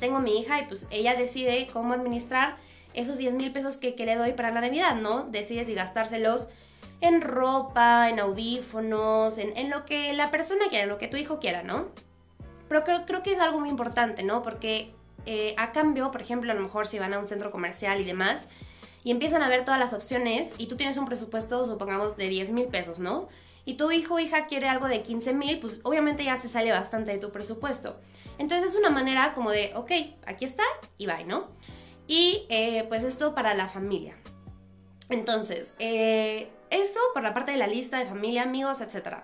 tengo 0.00 0.18
mi 0.18 0.40
hija 0.40 0.62
y 0.62 0.66
pues 0.66 0.88
ella 0.90 1.14
decide 1.14 1.68
cómo 1.72 1.94
administrar 1.94 2.56
esos 2.94 3.18
10 3.18 3.34
mil 3.34 3.52
pesos 3.52 3.76
que, 3.76 3.94
le 3.96 4.16
doy 4.16 4.32
para 4.32 4.50
la 4.50 4.62
Navidad, 4.62 4.96
¿no? 4.96 5.28
Decide 5.30 5.64
si 5.64 5.74
gastárselos 5.74 6.48
en 7.00 7.20
ropa, 7.20 8.08
en 8.10 8.18
audífonos, 8.18 9.38
en, 9.38 9.56
en, 9.56 9.70
lo 9.70 9.84
que 9.84 10.12
la 10.12 10.32
persona 10.32 10.64
quiera, 10.70 10.82
en 10.82 10.90
lo 10.90 10.98
que 10.98 11.06
tu 11.06 11.16
hijo 11.16 11.38
quiera, 11.38 11.62
¿no? 11.62 11.86
Pero 12.68 12.84
creo, 12.84 13.06
creo 13.06 13.22
que 13.22 13.32
es 13.32 13.38
algo 13.38 13.60
muy 13.60 13.68
importante, 13.68 14.22
¿no? 14.22 14.42
Porque 14.42 14.94
eh, 15.26 15.54
a 15.56 15.72
cambio, 15.72 16.10
por 16.10 16.20
ejemplo, 16.20 16.50
a 16.52 16.54
lo 16.54 16.60
mejor 16.60 16.86
si 16.86 16.98
van 16.98 17.12
a 17.12 17.18
un 17.18 17.26
centro 17.26 17.50
comercial 17.50 18.00
y 18.00 18.04
demás, 18.04 18.48
y 19.04 19.10
empiezan 19.10 19.42
a 19.42 19.48
ver 19.48 19.64
todas 19.64 19.80
las 19.80 19.92
opciones 19.92 20.54
y 20.58 20.66
tú 20.66 20.76
tienes 20.76 20.96
un 20.96 21.06
presupuesto, 21.06 21.66
supongamos, 21.66 22.16
de 22.16 22.28
10 22.28 22.50
mil 22.50 22.68
pesos, 22.68 22.98
¿no? 22.98 23.28
Y 23.64 23.74
tu 23.74 23.90
hijo 23.90 24.14
o 24.14 24.18
hija 24.18 24.46
quiere 24.46 24.68
algo 24.68 24.88
de 24.88 25.02
15 25.02 25.34
mil, 25.34 25.60
pues 25.60 25.80
obviamente 25.82 26.24
ya 26.24 26.36
se 26.36 26.48
sale 26.48 26.70
bastante 26.70 27.12
de 27.12 27.18
tu 27.18 27.30
presupuesto. 27.30 27.98
Entonces 28.38 28.70
es 28.70 28.76
una 28.76 28.90
manera 28.90 29.34
como 29.34 29.50
de, 29.50 29.72
ok, 29.74 29.92
aquí 30.26 30.44
está 30.44 30.62
y 30.96 31.06
bye, 31.06 31.24
¿no? 31.24 31.48
Y 32.06 32.46
eh, 32.48 32.86
pues 32.88 33.04
esto 33.04 33.34
para 33.34 33.54
la 33.54 33.68
familia. 33.68 34.16
Entonces, 35.10 35.74
eh, 35.78 36.48
eso 36.70 37.00
por 37.12 37.22
la 37.22 37.34
parte 37.34 37.52
de 37.52 37.58
la 37.58 37.66
lista 37.66 37.98
de 37.98 38.06
familia, 38.06 38.42
amigos, 38.42 38.80
etc. 38.80 39.18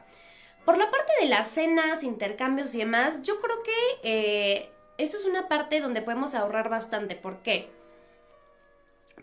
Por 0.64 0.78
la 0.78 0.90
parte 0.90 1.12
de 1.20 1.26
las 1.26 1.48
cenas, 1.48 2.02
intercambios 2.02 2.74
y 2.74 2.78
demás, 2.78 3.20
yo 3.22 3.40
creo 3.40 3.62
que 3.62 3.72
eh, 4.02 4.70
esto 4.96 5.18
es 5.18 5.26
una 5.26 5.46
parte 5.46 5.80
donde 5.80 6.00
podemos 6.00 6.34
ahorrar 6.34 6.70
bastante. 6.70 7.16
¿Por 7.16 7.42
qué? 7.42 7.70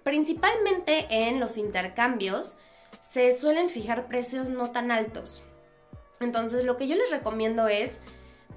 Principalmente 0.04 1.08
en 1.10 1.40
los 1.40 1.58
intercambios 1.58 2.60
se 3.00 3.32
suelen 3.32 3.70
fijar 3.70 4.08
precios 4.08 4.50
no 4.50 4.72
tan 4.72 4.92
altos. 4.92 5.44
Entonces 6.20 6.64
lo 6.64 6.78
que 6.78 6.88
yo 6.88 6.96
les 6.96 7.10
recomiendo 7.10 7.68
es, 7.68 7.98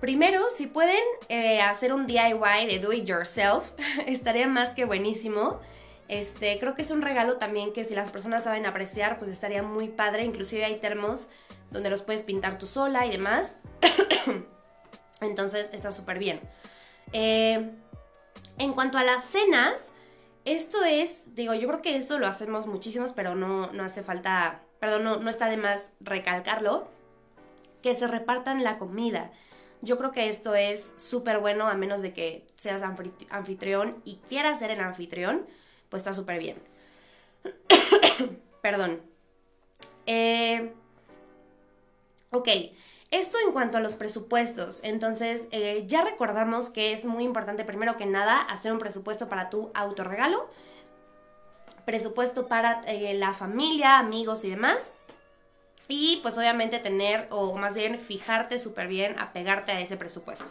primero, 0.00 0.50
si 0.50 0.66
pueden 0.66 1.02
eh, 1.30 1.62
hacer 1.62 1.94
un 1.94 2.06
DIY 2.06 2.66
de 2.66 2.78
do 2.80 2.92
it 2.92 3.06
yourself, 3.06 3.64
estaría 4.06 4.46
más 4.46 4.74
que 4.74 4.84
buenísimo. 4.84 5.60
Este, 6.08 6.58
creo 6.58 6.74
que 6.74 6.82
es 6.82 6.90
un 6.90 7.00
regalo 7.00 7.38
también 7.38 7.72
que 7.72 7.84
si 7.84 7.94
las 7.94 8.10
personas 8.10 8.44
saben 8.44 8.66
apreciar, 8.66 9.18
pues 9.18 9.30
estaría 9.30 9.62
muy 9.62 9.88
padre. 9.88 10.24
Inclusive 10.24 10.66
hay 10.66 10.76
termos 10.76 11.30
donde 11.74 11.90
los 11.90 12.02
puedes 12.02 12.22
pintar 12.22 12.56
tú 12.56 12.66
sola 12.66 13.04
y 13.04 13.10
demás. 13.10 13.58
Entonces 15.20 15.68
está 15.72 15.90
súper 15.90 16.18
bien. 16.18 16.40
Eh, 17.12 17.72
en 18.58 18.72
cuanto 18.72 18.96
a 18.96 19.02
las 19.04 19.24
cenas, 19.24 19.92
esto 20.44 20.84
es, 20.84 21.34
digo, 21.34 21.52
yo 21.52 21.66
creo 21.66 21.82
que 21.82 21.96
eso 21.96 22.18
lo 22.18 22.28
hacemos 22.28 22.66
muchísimos, 22.66 23.12
pero 23.12 23.34
no, 23.34 23.72
no 23.72 23.84
hace 23.84 24.02
falta, 24.02 24.62
perdón, 24.78 25.04
no, 25.04 25.16
no 25.16 25.28
está 25.28 25.48
de 25.48 25.56
más 25.56 25.92
recalcarlo, 26.00 26.88
que 27.82 27.92
se 27.94 28.06
repartan 28.06 28.62
la 28.62 28.78
comida. 28.78 29.32
Yo 29.82 29.98
creo 29.98 30.12
que 30.12 30.28
esto 30.28 30.54
es 30.54 30.94
súper 30.96 31.40
bueno, 31.40 31.66
a 31.66 31.74
menos 31.74 32.02
de 32.02 32.12
que 32.12 32.46
seas 32.54 32.82
anfitrión 33.30 34.00
y 34.04 34.18
quieras 34.28 34.60
ser 34.60 34.70
el 34.70 34.80
anfitrión, 34.80 35.44
pues 35.88 36.02
está 36.02 36.14
súper 36.14 36.38
bien. 36.38 36.62
perdón. 38.62 39.02
Eh, 40.06 40.72
ok, 42.34 42.48
esto 43.10 43.38
en 43.46 43.52
cuanto 43.52 43.78
a 43.78 43.80
los 43.80 43.94
presupuestos, 43.94 44.82
entonces 44.82 45.48
eh, 45.52 45.84
ya 45.86 46.02
recordamos 46.02 46.68
que 46.70 46.92
es 46.92 47.04
muy 47.04 47.24
importante 47.24 47.64
primero 47.64 47.96
que 47.96 48.06
nada 48.06 48.40
hacer 48.40 48.72
un 48.72 48.78
presupuesto 48.78 49.28
para 49.28 49.50
tu 49.50 49.70
autorregalo, 49.74 50.50
presupuesto 51.84 52.48
para 52.48 52.82
eh, 52.86 53.14
la 53.14 53.34
familia, 53.34 53.98
amigos 53.98 54.44
y 54.44 54.50
demás. 54.50 54.94
Y 55.86 56.20
pues 56.22 56.38
obviamente 56.38 56.78
tener, 56.78 57.26
o 57.30 57.56
más 57.56 57.74
bien 57.74 58.00
fijarte 58.00 58.58
súper 58.58 58.88
bien, 58.88 59.18
apegarte 59.18 59.70
a 59.72 59.80
ese 59.80 59.98
presupuesto. 59.98 60.50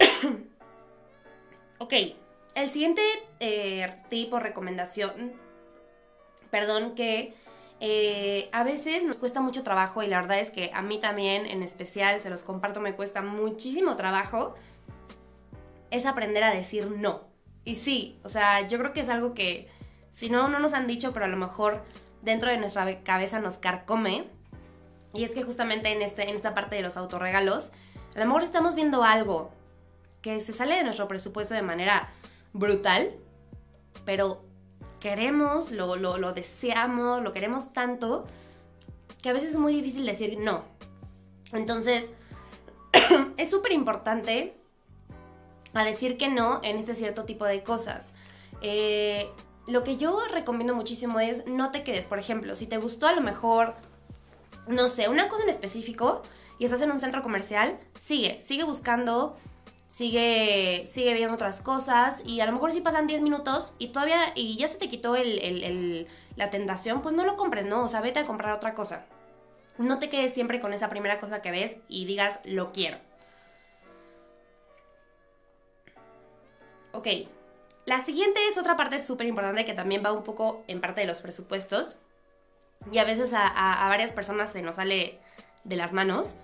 ok, 1.78 1.92
el 2.54 2.70
siguiente 2.70 3.02
eh, 3.38 3.94
tipo, 4.10 4.40
recomendación, 4.40 5.32
perdón, 6.50 6.96
que 6.96 7.34
eh, 7.80 8.48
a 8.52 8.62
veces 8.64 9.04
nos 9.04 9.16
cuesta 9.16 9.40
mucho 9.40 9.62
trabajo 9.62 10.02
y 10.02 10.06
la 10.06 10.20
verdad 10.20 10.38
es 10.38 10.50
que 10.50 10.70
a 10.72 10.82
mí 10.82 10.98
también 10.98 11.46
en 11.46 11.62
especial, 11.62 12.20
se 12.20 12.30
los 12.30 12.42
comparto, 12.42 12.80
me 12.80 12.94
cuesta 12.94 13.22
muchísimo 13.22 13.96
trabajo, 13.96 14.54
es 15.90 16.06
aprender 16.06 16.42
a 16.44 16.54
decir 16.54 16.90
no. 16.90 17.24
Y 17.64 17.76
sí, 17.76 18.18
o 18.22 18.28
sea, 18.28 18.66
yo 18.66 18.78
creo 18.78 18.92
que 18.92 19.00
es 19.00 19.08
algo 19.08 19.34
que 19.34 19.68
si 20.10 20.30
no, 20.30 20.48
no 20.48 20.60
nos 20.60 20.72
han 20.72 20.86
dicho, 20.86 21.12
pero 21.12 21.26
a 21.26 21.28
lo 21.28 21.36
mejor 21.36 21.82
dentro 22.22 22.50
de 22.50 22.56
nuestra 22.56 23.02
cabeza 23.02 23.40
nos 23.40 23.58
carcome. 23.58 24.24
Y 25.12 25.24
es 25.24 25.32
que 25.32 25.42
justamente 25.42 25.92
en, 25.92 26.02
este, 26.02 26.28
en 26.28 26.36
esta 26.36 26.54
parte 26.54 26.76
de 26.76 26.82
los 26.82 26.96
autorregalos, 26.96 27.72
a 28.14 28.20
lo 28.20 28.26
mejor 28.26 28.42
estamos 28.42 28.74
viendo 28.74 29.02
algo 29.04 29.50
que 30.22 30.40
se 30.40 30.52
sale 30.52 30.76
de 30.76 30.84
nuestro 30.84 31.08
presupuesto 31.08 31.54
de 31.54 31.62
manera 31.62 32.10
brutal, 32.52 33.14
pero 34.04 34.45
queremos, 35.06 35.70
lo, 35.70 35.94
lo, 35.94 36.32
deseamos, 36.32 37.22
lo 37.22 37.32
queremos 37.32 37.72
tanto, 37.72 38.26
que 39.22 39.28
a 39.28 39.32
veces 39.32 39.50
es 39.50 39.56
muy 39.56 39.72
difícil 39.72 40.04
decir 40.04 40.36
no. 40.40 40.64
Entonces, 41.52 42.10
es 43.36 43.48
súper 43.48 43.70
importante 43.70 44.56
a 45.74 45.84
decir 45.84 46.16
que 46.16 46.28
no 46.28 46.58
en 46.64 46.76
este 46.76 46.96
cierto 46.96 47.24
tipo 47.24 47.44
de 47.44 47.62
cosas. 47.62 48.14
Eh, 48.62 49.30
lo 49.68 49.84
que 49.84 49.96
yo 49.96 50.24
recomiendo 50.32 50.74
muchísimo 50.74 51.20
es 51.20 51.46
no 51.46 51.70
te 51.70 51.84
quedes, 51.84 52.04
por 52.04 52.18
ejemplo, 52.18 52.56
si 52.56 52.66
te 52.66 52.78
gustó 52.78 53.06
a 53.06 53.12
lo 53.12 53.20
mejor, 53.20 53.76
no 54.66 54.88
sé, 54.88 55.08
una 55.08 55.28
cosa 55.28 55.44
en 55.44 55.50
específico 55.50 56.22
y 56.58 56.64
estás 56.64 56.82
en 56.82 56.90
un 56.90 56.98
centro 56.98 57.22
comercial, 57.22 57.78
sigue, 57.96 58.40
sigue 58.40 58.64
buscando 58.64 59.36
sigue, 59.88 60.84
sigue 60.88 61.14
viendo 61.14 61.34
otras 61.34 61.60
cosas 61.60 62.22
y 62.24 62.40
a 62.40 62.46
lo 62.46 62.52
mejor 62.52 62.72
si 62.72 62.80
pasan 62.80 63.06
10 63.06 63.20
minutos 63.22 63.74
y 63.78 63.88
todavía 63.88 64.32
y 64.34 64.56
ya 64.56 64.68
se 64.68 64.78
te 64.78 64.88
quitó 64.88 65.16
el, 65.16 66.06
la 66.36 66.50
tentación, 66.50 67.02
pues 67.02 67.14
no 67.14 67.24
lo 67.24 67.36
compres, 67.36 67.66
¿no? 67.66 67.82
O 67.82 67.88
sea, 67.88 68.00
vete 68.00 68.20
a 68.20 68.26
comprar 68.26 68.52
otra 68.52 68.74
cosa. 68.74 69.06
No 69.78 69.98
te 69.98 70.08
quedes 70.08 70.32
siempre 70.32 70.60
con 70.60 70.72
esa 70.72 70.88
primera 70.88 71.18
cosa 71.18 71.42
que 71.42 71.50
ves 71.50 71.76
y 71.88 72.06
digas, 72.06 72.40
lo 72.44 72.72
quiero. 72.72 72.98
Ok, 76.92 77.08
la 77.84 78.00
siguiente 78.00 78.40
es 78.48 78.58
otra 78.58 78.76
parte 78.76 78.98
súper 78.98 79.26
importante 79.26 79.64
que 79.64 79.74
también 79.74 80.02
va 80.04 80.12
un 80.12 80.24
poco 80.24 80.64
en 80.66 80.80
parte 80.80 81.02
de 81.02 81.06
los 81.06 81.20
presupuestos. 81.20 81.98
Y 82.90 82.98
a 82.98 83.04
veces 83.04 83.32
a, 83.34 83.86
varias 83.88 84.12
personas 84.12 84.50
se 84.50 84.62
nos 84.62 84.76
sale 84.76 85.20
de 85.64 85.76
las 85.76 85.92
manos. 85.92 86.36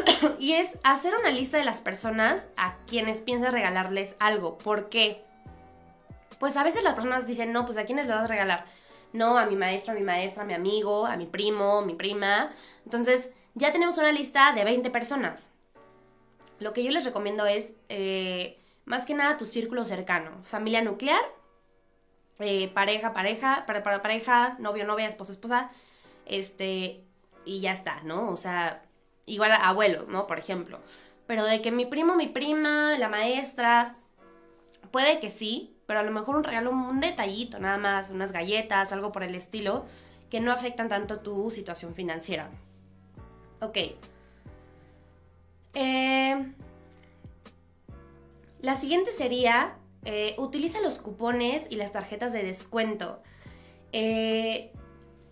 y 0.38 0.52
es 0.52 0.78
hacer 0.84 1.14
una 1.16 1.30
lista 1.30 1.56
de 1.56 1.64
las 1.64 1.80
personas 1.80 2.48
a 2.56 2.76
quienes 2.86 3.20
piensas 3.20 3.52
regalarles 3.52 4.16
algo. 4.18 4.58
¿Por 4.58 4.88
qué? 4.88 5.24
Pues 6.38 6.56
a 6.56 6.64
veces 6.64 6.82
las 6.84 6.94
personas 6.94 7.26
dicen, 7.26 7.52
no, 7.52 7.64
pues 7.64 7.78
a 7.78 7.84
quiénes 7.84 8.06
le 8.06 8.14
vas 8.14 8.24
a 8.24 8.28
regalar. 8.28 8.64
No, 9.12 9.38
a 9.38 9.46
mi 9.46 9.56
maestro, 9.56 9.92
a 9.92 9.96
mi 9.96 10.02
maestra, 10.02 10.42
a 10.42 10.46
mi 10.46 10.54
amigo, 10.54 11.06
a 11.06 11.16
mi 11.16 11.26
primo, 11.26 11.78
a 11.78 11.84
mi 11.84 11.94
prima. 11.94 12.50
Entonces, 12.84 13.30
ya 13.54 13.72
tenemos 13.72 13.98
una 13.98 14.12
lista 14.12 14.52
de 14.52 14.64
20 14.64 14.90
personas. 14.90 15.52
Lo 16.58 16.72
que 16.72 16.82
yo 16.82 16.90
les 16.90 17.04
recomiendo 17.04 17.46
es 17.46 17.74
eh, 17.88 18.58
más 18.84 19.04
que 19.04 19.14
nada 19.14 19.36
tu 19.36 19.46
círculo 19.46 19.84
cercano, 19.84 20.42
familia 20.44 20.82
nuclear, 20.82 21.22
eh, 22.38 22.68
pareja, 22.72 23.12
pareja, 23.12 23.64
para, 23.66 23.82
para 23.82 24.02
pareja, 24.02 24.56
novio, 24.58 24.84
novia, 24.84 25.08
esposo, 25.08 25.32
esposa, 25.32 25.70
este, 26.26 27.04
y 27.44 27.60
ya 27.60 27.72
está, 27.72 28.00
¿no? 28.02 28.30
O 28.30 28.36
sea, 28.36 28.82
igual 29.26 29.52
a 29.52 29.68
abuelos, 29.68 30.08
¿no? 30.08 30.26
Por 30.26 30.38
ejemplo. 30.38 30.78
Pero 31.26 31.44
de 31.44 31.62
que 31.62 31.70
mi 31.70 31.86
primo, 31.86 32.14
mi 32.14 32.28
prima, 32.28 32.96
la 32.98 33.08
maestra, 33.08 33.96
puede 34.90 35.20
que 35.20 35.30
sí, 35.30 35.76
pero 35.86 36.00
a 36.00 36.02
lo 36.02 36.10
mejor 36.10 36.36
un 36.36 36.44
regalo, 36.44 36.70
un 36.70 37.00
detallito, 37.00 37.58
nada 37.58 37.78
más, 37.78 38.10
unas 38.10 38.32
galletas, 38.32 38.92
algo 38.92 39.12
por 39.12 39.22
el 39.22 39.34
estilo, 39.34 39.84
que 40.30 40.40
no 40.40 40.52
afectan 40.52 40.88
tanto 40.88 41.20
tu 41.20 41.50
situación 41.50 41.94
financiera. 41.94 42.50
Ok. 43.60 43.78
Eh, 45.74 46.52
la 48.60 48.76
siguiente 48.76 49.12
sería, 49.12 49.76
eh, 50.04 50.34
utiliza 50.38 50.80
los 50.80 50.98
cupones 50.98 51.66
y 51.70 51.76
las 51.76 51.92
tarjetas 51.92 52.32
de 52.32 52.42
descuento. 52.42 53.22
Eh, 53.92 54.72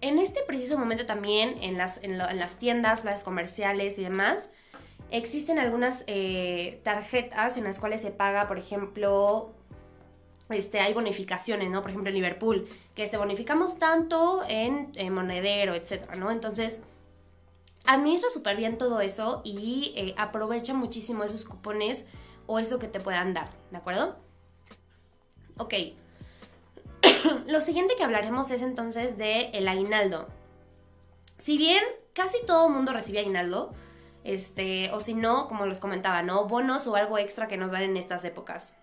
en 0.01 0.19
este 0.19 0.41
preciso 0.43 0.79
momento 0.79 1.07
también, 1.07 1.57
en 1.63 1.77
las, 1.77 2.03
en, 2.03 2.19
las 2.19 2.59
tiendas, 2.59 3.03
plazas 3.03 3.23
comerciales 3.23 3.99
y 3.99 4.03
demás, 4.03 4.49
existen 5.11 5.59
algunas 5.59 6.05
eh, 6.07 6.81
tarjetas 6.85 7.57
en 7.57 7.65
las 7.65 7.79
cuales 7.79 8.01
se 8.01 8.11
paga, 8.11 8.49
por 8.49 8.59
ejemplo, 8.59 9.53
este, 10.49 10.81
hay 10.81 10.95
bonificaciones, 10.95 11.71
¿no? 11.71 11.83
Por 11.83 11.91
ejemplo, 11.91 12.09
en 12.09 12.15
Liverpool, 12.15 12.69
que 12.95 13.03
este, 13.03 13.17
bonificamos 13.17 13.79
tanto 13.79 14.43
en, 14.49 14.93
monedero, 15.13 15.75
etcétera, 15.75 16.15
¿no? 16.17 16.31
Entonces, 16.31 16.81
administra 17.85 18.31
súper 18.31 18.57
bien 18.57 18.79
todo 18.79 19.01
eso 19.01 19.43
y 19.45 20.15
aprovecha 20.17 20.75
muchísimo 20.75 21.25
esos 21.25 21.45
cupones 21.45 22.07
o 22.47 22.59
eso 22.59 22.79
que 22.79 22.89
te 22.89 23.01
puedan 23.01 23.35
dar, 23.35 23.51
¿de 23.71 23.77
acuerdo? 23.77 24.17
Ok. 25.59 25.75
Lo 27.51 27.61
siguiente 27.61 27.97
que 27.97 28.05
hablaremos 28.05 28.53
es 28.53 28.63
entonces 28.63 29.19
de 29.19 29.51
el 29.51 29.67
aguinaldo. 29.67 30.29
Si 31.37 31.59
bien 31.59 31.83
casi 32.13 32.39
todo 32.47 32.69
el 32.69 32.75
mundo 32.75 32.93
recibe 32.93 33.19
aguinaldo, 33.19 33.75
este, 34.23 34.89
o 34.93 35.01
si 35.01 35.15
no, 35.15 35.49
como 35.49 35.67
les 35.67 35.81
comentaba, 35.81 36.23
¿no? 36.23 36.47
Bonos 36.47 36.87
o 36.87 36.95
algo 36.95 37.19
extra 37.19 37.49
que 37.49 37.57
nos 37.57 37.73
dan 37.73 37.83
en 37.83 37.97
estas 37.97 38.23
épocas. 38.25 38.77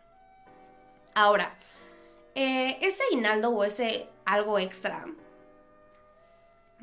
Ahora, 1.15 1.55
eh, 2.35 2.77
ese 2.81 3.03
aguinaldo 3.09 3.51
o 3.51 3.63
ese 3.63 4.09
algo 4.25 4.59
extra 4.59 5.05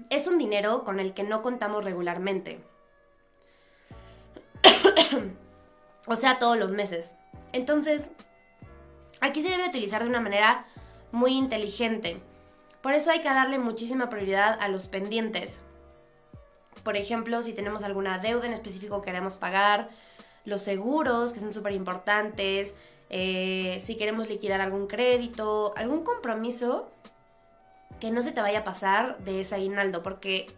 es 0.09 0.27
un 0.27 0.39
dinero 0.39 0.85
con 0.85 1.01
el 1.01 1.13
que 1.13 1.23
no 1.23 1.43
contamos 1.43 1.85
regularmente. 1.85 2.65
O 6.07 6.17
sea, 6.17 6.39
todos 6.39 6.59
los 6.59 6.71
meses. 6.71 7.15
Entonces, 7.53 8.13
aquí 9.23 9.41
se 9.41 9.49
debe 9.49 9.67
utilizar 9.67 10.03
de 10.03 10.11
una 10.11 10.21
manera 10.21 10.67
muy 11.15 11.33
inteligente. 11.33 12.21
Por 12.83 12.93
eso 12.93 13.11
hay 13.11 13.21
que 13.21 13.29
darle 13.29 13.59
muchísima 13.59 14.11
prioridad 14.11 14.59
a 14.61 14.69
los 14.69 14.89
pendientes. 14.89 15.63
Por 16.83 16.97
ejemplo, 16.97 17.43
si 17.43 17.55
tenemos 17.55 17.83
alguna 17.83 18.19
deuda 18.19 18.47
en 18.47 18.53
específico 18.53 19.01
que 19.01 19.07
queremos 19.07 19.39
pagar, 19.39 19.89
los 20.45 20.61
seguros, 20.61 21.33
que 21.33 21.41
son 21.41 21.55
súper 21.55 21.73
importantes, 21.73 22.75
eh, 23.09 23.79
si 23.81 23.97
queremos 23.97 24.29
liquidar 24.29 24.61
algún 24.61 24.87
crédito, 24.87 25.73
algún 25.77 26.05
compromiso 26.05 26.91
que 28.01 28.11
no 28.11 28.21
se 28.23 28.33
te 28.33 28.43
vaya 28.43 28.59
a 28.59 28.65
pasar 28.65 29.19
de 29.21 29.41
ese 29.41 29.55
aguinaldo, 29.55 30.03
porque, 30.03 30.51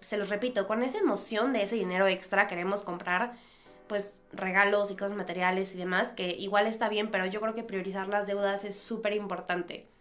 se 0.00 0.18
los 0.18 0.28
repito, 0.28 0.66
con 0.66 0.82
esa 0.82 0.98
emoción 0.98 1.52
de 1.52 1.62
ese 1.62 1.76
dinero 1.76 2.06
extra 2.06 2.48
queremos 2.48 2.82
comprar 2.82 3.32
pues 3.86 4.16
regalos 4.32 4.90
y 4.90 4.96
cosas 4.96 5.14
materiales 5.14 5.74
y 5.74 5.78
demás, 5.78 6.08
que 6.08 6.30
igual 6.30 6.66
está 6.66 6.88
bien, 6.88 7.10
pero 7.10 7.26
yo 7.26 7.40
creo 7.40 7.54
que 7.54 7.62
priorizar 7.62 8.08
las 8.08 8.26
deudas 8.26 8.64
es 8.64 8.76
súper 8.76 9.12
importante. 9.12 9.91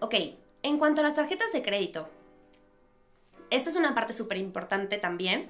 Ok, 0.00 0.14
en 0.62 0.78
cuanto 0.78 1.00
a 1.00 1.04
las 1.04 1.14
tarjetas 1.14 1.52
de 1.52 1.62
crédito, 1.62 2.08
esta 3.50 3.70
es 3.70 3.76
una 3.76 3.94
parte 3.94 4.12
súper 4.12 4.38
importante 4.38 4.98
también. 4.98 5.48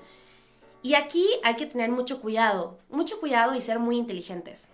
Y 0.82 0.94
aquí 0.94 1.28
hay 1.44 1.56
que 1.56 1.66
tener 1.66 1.90
mucho 1.90 2.20
cuidado, 2.22 2.78
mucho 2.88 3.20
cuidado 3.20 3.54
y 3.54 3.60
ser 3.60 3.78
muy 3.78 3.96
inteligentes. 3.96 4.70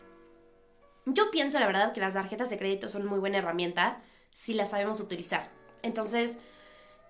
Yo 1.05 1.31
pienso, 1.31 1.59
la 1.59 1.67
verdad, 1.67 1.93
que 1.93 2.01
las 2.01 2.15
tarjetas 2.15 2.51
de 2.51 2.59
crédito 2.59 2.89
son 2.89 3.07
muy 3.07 3.19
buena 3.19 3.39
herramienta 3.39 4.01
si 4.33 4.55
las 4.55 4.71
sabemos 4.71 5.01
utilizar. 5.01 5.51
Entonces, 5.83 6.37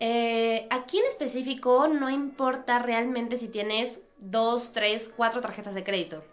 eh, 0.00 0.66
aquí 0.70 0.98
en 0.98 1.06
específico 1.06 1.88
no 1.88 2.10
importa 2.10 2.78
realmente 2.78 3.36
si 3.36 3.48
tienes 3.48 4.00
dos, 4.18 4.72
tres, 4.72 5.12
cuatro 5.14 5.40
tarjetas 5.40 5.74
de 5.74 5.84
crédito. 5.84 6.24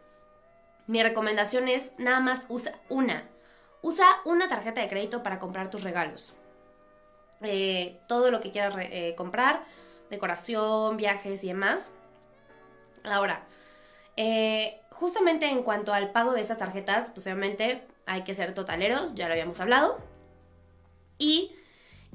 Mi 0.87 1.01
recomendación 1.01 1.67
es 1.69 1.93
nada 1.97 2.19
más 2.19 2.45
usa 2.49 2.77
una. 2.89 3.29
Usa 3.83 4.07
una 4.25 4.49
tarjeta 4.49 4.81
de 4.81 4.89
crédito 4.89 5.21
para 5.21 5.37
comprar 5.37 5.69
tus 5.69 5.83
regalos. 5.83 6.35
Eh, 7.41 7.99
todo 8.07 8.31
lo 8.31 8.41
que 8.41 8.49
quieras 8.49 8.75
eh, 8.79 9.13
comprar, 9.15 9.63
decoración, 10.09 10.97
viajes 10.97 11.43
y 11.43 11.47
demás. 11.49 11.91
Ahora, 13.03 13.45
justamente 14.89 15.47
en 15.47 15.61
cuanto 15.61 15.93
al 15.93 16.11
pago 16.11 16.33
de 16.33 16.41
esas 16.41 16.57
tarjetas, 16.57 17.11
pues 17.11 17.27
obviamente 17.27 17.85
hay 18.07 18.23
que 18.23 18.33
ser 18.33 18.55
totaleros, 18.55 19.13
ya 19.13 19.27
lo 19.27 19.33
habíamos 19.33 19.59
hablado. 19.59 19.99
Y 21.17 21.53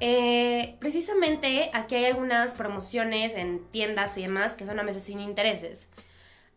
eh, 0.01 0.77
precisamente 0.79 1.71
aquí 1.75 1.97
hay 1.97 2.05
algunas 2.05 2.55
promociones 2.55 3.35
en 3.35 3.65
tiendas 3.71 4.17
y 4.17 4.23
demás 4.23 4.55
que 4.55 4.67
son 4.67 4.79
a 4.79 4.83
meses 4.83 5.03
sin 5.03 5.21
intereses. 5.21 5.89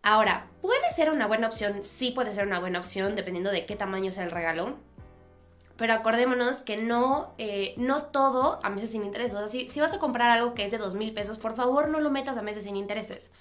Ahora, 0.03 0.47
¿puede 0.61 0.91
ser 0.91 1.11
una 1.11 1.27
buena 1.27 1.47
opción? 1.47 1.83
Sí 1.83 2.11
puede 2.11 2.33
ser 2.33 2.45
una 2.45 2.59
buena 2.59 2.79
opción 2.79 3.15
dependiendo 3.15 3.51
de 3.51 3.65
qué 3.65 3.75
tamaño 3.75 4.11
sea 4.11 4.23
el 4.23 4.31
regalo. 4.31 4.77
Pero 5.81 5.93
acordémonos 5.93 6.61
que 6.61 6.77
no, 6.77 7.33
eh, 7.39 7.73
no 7.77 8.03
todo 8.03 8.59
a 8.61 8.69
meses 8.69 8.91
sin 8.91 9.03
intereses. 9.03 9.33
O 9.33 9.39
sea, 9.39 9.47
si, 9.47 9.67
si 9.67 9.79
vas 9.79 9.95
a 9.95 9.97
comprar 9.99 10.29
algo 10.29 10.53
que 10.53 10.63
es 10.63 10.69
de 10.69 10.77
dos 10.77 10.93
mil 10.93 11.11
pesos, 11.11 11.39
por 11.39 11.55
favor 11.55 11.89
no 11.89 11.99
lo 11.99 12.11
metas 12.11 12.37
a 12.37 12.43
meses 12.43 12.65
sin 12.65 12.75
intereses. 12.75 13.31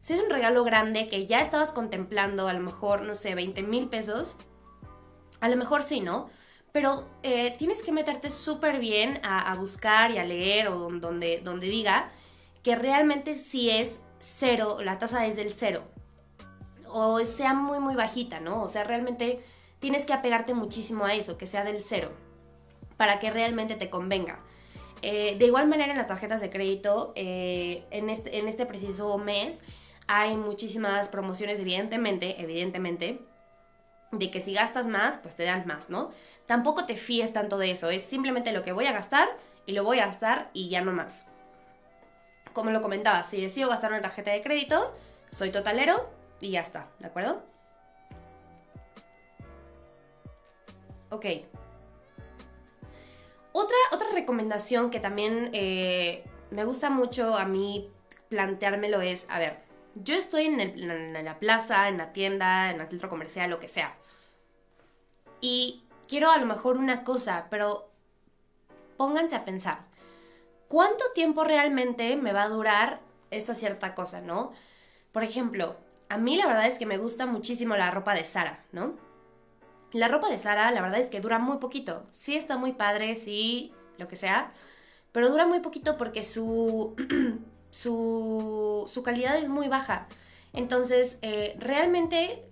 Si 0.00 0.12
es 0.12 0.20
un 0.20 0.28
regalo 0.28 0.64
grande 0.64 1.06
que 1.08 1.26
ya 1.26 1.40
estabas 1.40 1.72
contemplando, 1.72 2.48
a 2.48 2.52
lo 2.52 2.58
mejor, 2.58 3.02
no 3.02 3.14
sé, 3.14 3.36
20 3.36 3.62
mil 3.62 3.88
pesos, 3.88 4.34
a 5.38 5.48
lo 5.48 5.56
mejor 5.56 5.84
sí, 5.84 6.00
¿no? 6.00 6.28
pero 6.74 7.06
eh, 7.22 7.54
tienes 7.56 7.84
que 7.84 7.92
meterte 7.92 8.30
súper 8.30 8.80
bien 8.80 9.20
a, 9.22 9.54
buscar 9.54 10.10
y 10.10 10.18
a 10.18 10.24
leer 10.24 10.66
o 10.66 10.90
donde, 10.90 11.40
donde 11.40 11.68
diga 11.68 12.10
que 12.64 12.74
realmente 12.74 13.36
si 13.36 13.70
es 13.70 14.00
cero, 14.18 14.78
la 14.82 14.98
tasa 14.98 15.24
es 15.24 15.36
del 15.36 15.52
cero, 15.52 15.84
o 16.88 17.20
sea 17.20 17.54
muy, 17.54 17.78
muy 17.78 17.94
bajita, 17.94 18.40
¿no? 18.40 18.60
O 18.64 18.68
sea, 18.68 18.82
realmente 18.82 19.40
tienes 19.84 20.06
que 20.06 20.14
apegarte 20.14 20.54
muchísimo 20.54 21.04
a 21.04 21.12
eso, 21.12 21.36
que 21.36 21.46
sea 21.46 21.62
del 21.62 21.84
cero, 21.84 22.10
para 22.96 23.18
que 23.18 23.30
realmente 23.30 23.74
te 23.74 23.90
convenga. 23.90 24.40
Eh, 25.02 25.36
de 25.38 25.44
igual 25.44 25.68
manera 25.68 25.92
en 25.92 25.98
las 25.98 26.06
tarjetas 26.06 26.40
de 26.40 26.48
crédito, 26.48 27.12
eh, 27.16 27.84
en, 27.90 28.08
este, 28.08 28.38
en 28.38 28.48
este 28.48 28.64
preciso 28.64 29.18
mes 29.18 29.62
hay 30.06 30.38
muchísimas 30.38 31.08
promociones, 31.08 31.60
evidentemente, 31.60 32.40
evidentemente, 32.40 33.20
de 34.10 34.30
que 34.30 34.40
si 34.40 34.54
gastas 34.54 34.86
más, 34.86 35.18
pues 35.18 35.36
te 35.36 35.44
dan 35.44 35.66
más, 35.66 35.90
¿no? 35.90 36.12
Tampoco 36.46 36.86
te 36.86 36.96
fíes 36.96 37.34
tanto 37.34 37.58
de 37.58 37.70
eso, 37.70 37.90
es 37.90 38.00
simplemente 38.00 38.52
lo 38.52 38.62
que 38.62 38.72
voy 38.72 38.86
a 38.86 38.92
gastar 38.92 39.28
y 39.66 39.72
lo 39.72 39.84
voy 39.84 39.98
a 39.98 40.06
gastar 40.06 40.48
y 40.54 40.70
ya 40.70 40.80
no 40.80 40.92
más. 40.92 41.26
Como 42.54 42.70
lo 42.70 42.80
comentaba, 42.80 43.22
si 43.22 43.38
decido 43.38 43.68
gastar 43.68 43.92
una 43.92 44.00
tarjeta 44.00 44.30
de 44.30 44.40
crédito, 44.40 44.94
soy 45.30 45.50
totalero 45.50 46.08
y 46.40 46.52
ya 46.52 46.62
está, 46.62 46.88
¿de 47.00 47.06
acuerdo? 47.08 47.53
Ok. 51.14 51.26
Otra, 53.52 53.76
otra 53.92 54.08
recomendación 54.12 54.90
que 54.90 54.98
también 54.98 55.50
eh, 55.52 56.24
me 56.50 56.64
gusta 56.64 56.90
mucho 56.90 57.36
a 57.36 57.44
mí 57.44 57.88
planteármelo 58.28 59.00
es, 59.00 59.26
a 59.28 59.38
ver, 59.38 59.60
yo 59.94 60.16
estoy 60.16 60.46
en, 60.46 60.58
en, 60.58 61.24
la 61.24 61.38
plaza, 61.38 61.88
en 61.88 61.98
la 61.98 62.12
tienda, 62.12 62.72
en 62.72 62.80
el 62.80 62.88
centro 62.88 63.08
comercial, 63.08 63.48
lo 63.48 63.60
que 63.60 63.68
sea. 63.68 63.94
Y 65.40 65.84
quiero 66.08 66.32
a 66.32 66.38
lo 66.38 66.46
mejor 66.46 66.78
una 66.78 67.04
cosa, 67.04 67.46
pero 67.48 67.88
pónganse 68.96 69.36
a 69.36 69.44
pensar, 69.44 69.84
¿cuánto 70.66 71.04
tiempo 71.14 71.44
realmente 71.44 72.16
me 72.16 72.32
va 72.32 72.42
a 72.42 72.48
durar 72.48 72.98
esta 73.30 73.54
cierta 73.54 73.94
cosa, 73.94 74.20
no? 74.20 74.52
Por 75.12 75.22
ejemplo, 75.22 75.76
a 76.08 76.18
mí 76.18 76.36
la 76.36 76.48
verdad 76.48 76.66
es 76.66 76.76
que 76.76 76.86
me 76.86 76.98
gusta 76.98 77.24
muchísimo 77.24 77.76
la 77.76 77.92
ropa 77.92 78.14
de 78.14 78.24
Sara, 78.24 78.64
¿no? 78.72 78.94
La 79.94 80.08
ropa 80.08 80.28
de 80.28 80.38
Sara, 80.38 80.72
la 80.72 80.82
verdad 80.82 80.98
es 80.98 81.08
que 81.08 81.20
dura 81.20 81.38
muy 81.38 81.58
poquito. 81.58 82.04
Sí 82.12 82.34
está 82.34 82.56
muy 82.56 82.72
padre, 82.72 83.14
sí, 83.14 83.72
lo 83.96 84.08
que 84.08 84.16
sea, 84.16 84.52
pero 85.12 85.30
dura 85.30 85.46
muy 85.46 85.60
poquito 85.60 85.96
porque 85.96 86.24
su, 86.24 86.96
su, 87.70 88.90
su 88.92 89.02
calidad 89.04 89.36
es 89.36 89.46
muy 89.46 89.68
baja. 89.68 90.08
Entonces, 90.52 91.18
eh, 91.22 91.54
realmente 91.60 92.50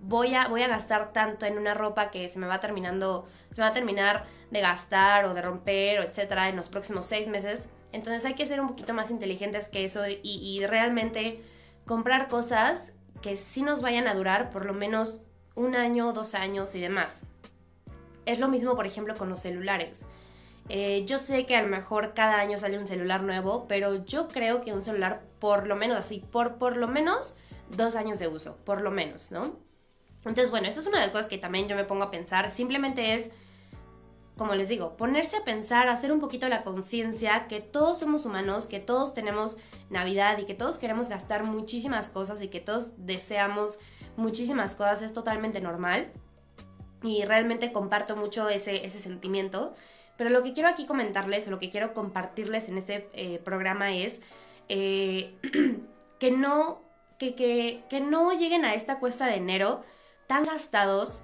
voy 0.00 0.36
a, 0.36 0.46
voy 0.46 0.62
a 0.62 0.68
gastar 0.68 1.12
tanto 1.12 1.44
en 1.44 1.58
una 1.58 1.74
ropa 1.74 2.12
que 2.12 2.28
se 2.28 2.38
me 2.38 2.46
va 2.46 2.60
terminando, 2.60 3.26
se 3.50 3.60
me 3.60 3.64
va 3.64 3.70
a 3.70 3.74
terminar 3.74 4.26
de 4.52 4.60
gastar 4.60 5.24
o 5.24 5.34
de 5.34 5.42
romper 5.42 5.98
etcétera 6.04 6.50
en 6.50 6.56
los 6.56 6.68
próximos 6.68 7.04
seis 7.04 7.26
meses. 7.26 7.68
Entonces 7.90 8.24
hay 8.24 8.34
que 8.34 8.46
ser 8.46 8.60
un 8.60 8.68
poquito 8.68 8.94
más 8.94 9.10
inteligentes 9.10 9.68
que 9.68 9.84
eso 9.84 10.06
y, 10.06 10.20
y 10.22 10.64
realmente 10.66 11.42
comprar 11.84 12.28
cosas 12.28 12.92
que 13.22 13.36
sí 13.36 13.62
nos 13.62 13.82
vayan 13.82 14.06
a 14.06 14.14
durar 14.14 14.50
por 14.50 14.66
lo 14.66 14.72
menos 14.72 15.20
un 15.60 15.76
año, 15.76 16.12
dos 16.14 16.34
años 16.34 16.74
y 16.74 16.80
demás. 16.80 17.22
Es 18.24 18.40
lo 18.40 18.48
mismo, 18.48 18.76
por 18.76 18.86
ejemplo, 18.86 19.14
con 19.14 19.28
los 19.28 19.40
celulares. 19.40 20.06
Eh, 20.70 21.04
yo 21.06 21.18
sé 21.18 21.44
que 21.44 21.54
a 21.54 21.62
lo 21.62 21.68
mejor 21.68 22.14
cada 22.14 22.38
año 22.38 22.56
sale 22.56 22.78
un 22.78 22.86
celular 22.86 23.22
nuevo, 23.22 23.66
pero 23.68 24.04
yo 24.06 24.28
creo 24.28 24.62
que 24.62 24.72
un 24.72 24.82
celular, 24.82 25.22
por 25.38 25.66
lo 25.66 25.76
menos 25.76 25.98
así, 25.98 26.24
por, 26.30 26.56
por 26.56 26.76
lo 26.76 26.88
menos 26.88 27.34
dos 27.76 27.94
años 27.94 28.18
de 28.18 28.28
uso, 28.28 28.56
por 28.64 28.80
lo 28.80 28.90
menos, 28.90 29.32
¿no? 29.32 29.58
Entonces, 30.20 30.50
bueno, 30.50 30.66
eso 30.66 30.80
es 30.80 30.86
una 30.86 30.98
de 30.98 31.04
las 31.04 31.12
cosas 31.12 31.28
que 31.28 31.38
también 31.38 31.68
yo 31.68 31.76
me 31.76 31.84
pongo 31.84 32.04
a 32.04 32.10
pensar. 32.10 32.50
Simplemente 32.50 33.14
es, 33.14 33.30
como 34.38 34.54
les 34.54 34.68
digo, 34.68 34.96
ponerse 34.96 35.36
a 35.36 35.44
pensar, 35.44 35.88
hacer 35.88 36.10
un 36.10 36.20
poquito 36.20 36.48
la 36.48 36.62
conciencia 36.62 37.48
que 37.48 37.60
todos 37.60 37.98
somos 37.98 38.24
humanos, 38.24 38.66
que 38.66 38.80
todos 38.80 39.12
tenemos 39.12 39.58
Navidad 39.90 40.38
y 40.38 40.46
que 40.46 40.54
todos 40.54 40.78
queremos 40.78 41.10
gastar 41.10 41.44
muchísimas 41.44 42.08
cosas 42.08 42.40
y 42.40 42.48
que 42.48 42.60
todos 42.60 42.94
deseamos 43.04 43.78
muchísimas 44.20 44.74
cosas. 44.74 45.02
Es 45.02 45.12
totalmente 45.12 45.60
normal. 45.60 46.12
Y 47.02 47.24
realmente 47.24 47.72
comparto 47.72 48.16
mucho 48.16 48.48
ese, 48.48 48.84
ese 48.84 49.00
sentimiento. 49.00 49.74
Pero 50.16 50.30
lo 50.30 50.42
que 50.42 50.52
quiero 50.52 50.68
aquí 50.68 50.86
comentarles, 50.86 51.48
o 51.48 51.50
lo 51.50 51.58
que 51.58 51.70
quiero 51.70 51.94
compartirles 51.94 52.68
en 52.68 52.78
este 52.78 53.08
eh, 53.14 53.38
programa 53.38 53.92
es 53.94 54.20
eh, 54.68 55.34
que, 56.18 56.30
no, 56.30 56.82
que, 57.18 57.34
que, 57.34 57.82
que 57.88 58.00
no 58.00 58.32
lleguen 58.32 58.64
a 58.64 58.74
esta 58.74 58.98
cuesta 58.98 59.26
de 59.26 59.36
enero 59.36 59.82
tan 60.26 60.44
gastados, 60.44 61.22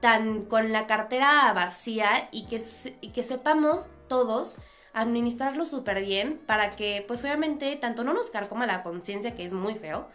tan 0.00 0.44
con 0.44 0.72
la 0.72 0.86
cartera 0.86 1.52
vacía 1.54 2.28
y 2.30 2.46
que, 2.46 2.60
que 3.12 3.22
sepamos 3.22 3.88
todos 4.08 4.58
administrarlo 4.92 5.64
súper 5.64 6.04
bien 6.04 6.40
para 6.46 6.72
que 6.72 7.04
pues 7.08 7.24
obviamente 7.24 7.74
tanto 7.76 8.04
no 8.04 8.12
nos 8.12 8.30
carcoma 8.30 8.66
la 8.66 8.82
conciencia 8.82 9.34
que 9.34 9.44
es 9.44 9.52
muy 9.52 9.74
feo, 9.74 10.08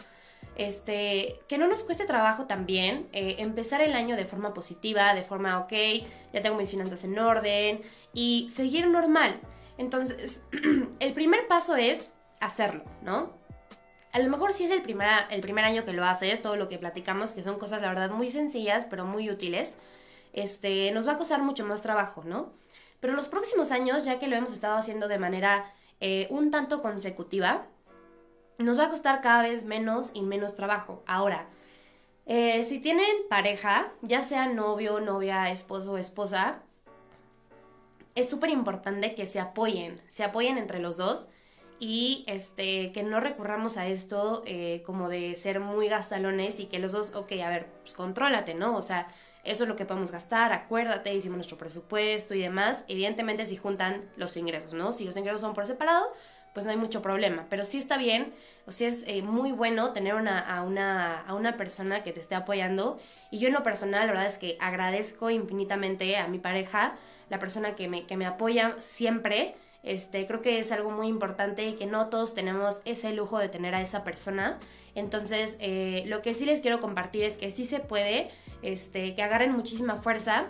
este, 0.57 1.39
que 1.47 1.57
no 1.57 1.67
nos 1.67 1.83
cueste 1.83 2.05
trabajo 2.05 2.45
también 2.45 3.07
eh, 3.13 3.35
empezar 3.39 3.81
el 3.81 3.93
año 3.93 4.15
de 4.15 4.25
forma 4.25 4.53
positiva, 4.53 5.13
de 5.13 5.23
forma 5.23 5.59
ok, 5.59 5.73
ya 6.33 6.41
tengo 6.41 6.57
mis 6.57 6.71
finanzas 6.71 7.03
en 7.03 7.17
orden 7.17 7.81
y 8.13 8.49
seguir 8.49 8.87
normal. 8.87 9.39
Entonces, 9.77 10.43
el 10.99 11.13
primer 11.13 11.47
paso 11.47 11.75
es 11.75 12.11
hacerlo, 12.39 12.83
¿no? 13.01 13.37
a 14.17 14.19
lo 14.19 14.29
mejor 14.31 14.53
sí 14.53 14.63
es 14.63 14.71
el 14.71 14.81
primer, 14.81 15.07
el 15.29 15.41
primer 15.41 15.63
año 15.63 15.83
que 15.83 15.93
lo 15.93 16.03
haces, 16.03 16.41
todo 16.41 16.55
lo 16.55 16.67
que 16.67 16.79
platicamos, 16.79 17.33
que 17.33 17.43
son 17.43 17.59
cosas, 17.59 17.81
la 17.83 17.89
verdad, 17.89 18.09
muy 18.09 18.31
sencillas, 18.31 18.85
pero 18.85 19.05
muy 19.05 19.29
útiles, 19.29 19.77
este, 20.33 20.91
nos 20.91 21.07
va 21.07 21.13
a 21.13 21.17
costar 21.19 21.43
mucho 21.43 21.65
más 21.65 21.83
trabajo, 21.83 22.23
¿no? 22.23 22.51
Pero 22.99 23.13
los 23.13 23.27
próximos 23.27 23.71
años, 23.71 24.05
ya 24.05 24.17
que 24.17 24.27
lo 24.27 24.35
hemos 24.35 24.53
estado 24.53 24.75
haciendo 24.75 25.07
de 25.07 25.19
manera 25.19 25.71
eh, 25.99 26.25
un 26.31 26.49
tanto 26.49 26.81
consecutiva, 26.81 27.67
nos 28.57 28.79
va 28.79 28.85
a 28.85 28.89
costar 28.89 29.21
cada 29.21 29.43
vez 29.43 29.65
menos 29.65 30.11
y 30.13 30.21
menos 30.21 30.55
trabajo. 30.55 31.03
Ahora, 31.05 31.47
eh, 32.25 32.63
si 32.63 32.79
tienen 32.79 33.05
pareja, 33.29 33.91
ya 34.01 34.23
sea 34.23 34.47
novio, 34.47 34.99
novia, 34.99 35.49
esposo 35.49 35.93
o 35.93 35.97
esposa, 35.97 36.59
es 38.15 38.29
súper 38.29 38.49
importante 38.49 39.15
que 39.15 39.27
se 39.27 39.39
apoyen, 39.39 40.01
se 40.07 40.23
apoyen 40.23 40.57
entre 40.57 40.79
los 40.79 40.97
dos 40.97 41.29
y 41.79 42.25
este, 42.27 42.91
que 42.91 43.03
no 43.03 43.19
recurramos 43.19 43.77
a 43.77 43.85
esto 43.85 44.41
eh, 44.45 44.81
como 44.85 45.07
de 45.07 45.35
ser 45.35 45.59
muy 45.59 45.87
gastalones 45.87 46.59
y 46.59 46.65
que 46.65 46.79
los 46.79 46.91
dos, 46.91 47.13
ok, 47.13 47.31
a 47.43 47.49
ver, 47.49 47.67
pues 47.83 47.93
contrólate, 47.93 48.55
¿no? 48.55 48.75
O 48.75 48.81
sea, 48.81 49.07
eso 49.43 49.63
es 49.63 49.69
lo 49.69 49.75
que 49.75 49.85
podemos 49.85 50.11
gastar, 50.11 50.51
acuérdate, 50.51 51.13
hicimos 51.13 51.37
nuestro 51.37 51.57
presupuesto 51.57 52.33
y 52.33 52.41
demás. 52.41 52.83
Evidentemente 52.87 53.45
si 53.45 53.55
juntan 53.55 54.09
los 54.17 54.35
ingresos, 54.35 54.73
¿no? 54.73 54.91
Si 54.91 55.05
los 55.05 55.15
ingresos 55.15 55.39
son 55.39 55.53
por 55.53 55.65
separado, 55.65 56.11
pues 56.57 56.65
no 56.65 56.71
hay 56.71 56.77
mucho 56.79 57.03
problema. 57.03 57.45
Pero 57.51 57.63
sí 57.63 57.77
está 57.77 57.97
bien, 57.99 58.33
o 58.65 58.71
sea, 58.71 58.87
es 58.87 59.03
eh, 59.07 59.21
muy 59.21 59.51
bueno 59.51 59.93
tener 59.93 60.15
una, 60.15 60.39
a, 60.39 60.63
una, 60.63 61.21
a 61.21 61.35
una 61.35 61.55
persona 61.55 62.01
que 62.01 62.11
te 62.11 62.19
esté 62.19 62.33
apoyando. 62.33 62.99
Y 63.29 63.37
yo 63.37 63.47
en 63.47 63.53
lo 63.53 63.61
personal, 63.61 64.07
la 64.07 64.13
verdad 64.13 64.25
es 64.25 64.39
que 64.39 64.57
agradezco 64.59 65.29
infinitamente 65.29 66.17
a 66.17 66.27
mi 66.27 66.39
pareja, 66.39 66.95
la 67.29 67.37
persona 67.37 67.75
que 67.75 67.87
me, 67.87 68.07
que 68.07 68.17
me 68.17 68.25
apoya 68.25 68.75
siempre 68.79 69.53
este, 69.83 70.25
creo 70.25 70.41
que 70.41 70.57
es 70.57 70.71
algo 70.71 70.89
muy 70.89 71.09
importante 71.09 71.63
y 71.67 71.73
que 71.73 71.85
no 71.85 72.07
todos 72.07 72.33
tenemos 72.33 72.81
ese 72.85 73.13
lujo 73.13 73.37
de 73.37 73.49
tener 73.49 73.75
a 73.75 73.81
esa 73.83 74.03
persona. 74.03 74.57
Entonces, 74.95 75.57
eh, 75.61 76.05
lo 76.07 76.23
que 76.23 76.33
sí 76.33 76.45
les 76.45 76.61
quiero 76.61 76.79
compartir 76.79 77.23
es 77.23 77.37
que 77.37 77.51
sí 77.51 77.65
se 77.65 77.81
puede, 77.81 78.31
este, 78.63 79.13
que 79.13 79.21
agarren 79.21 79.51
muchísima 79.51 79.97
fuerza. 79.97 80.47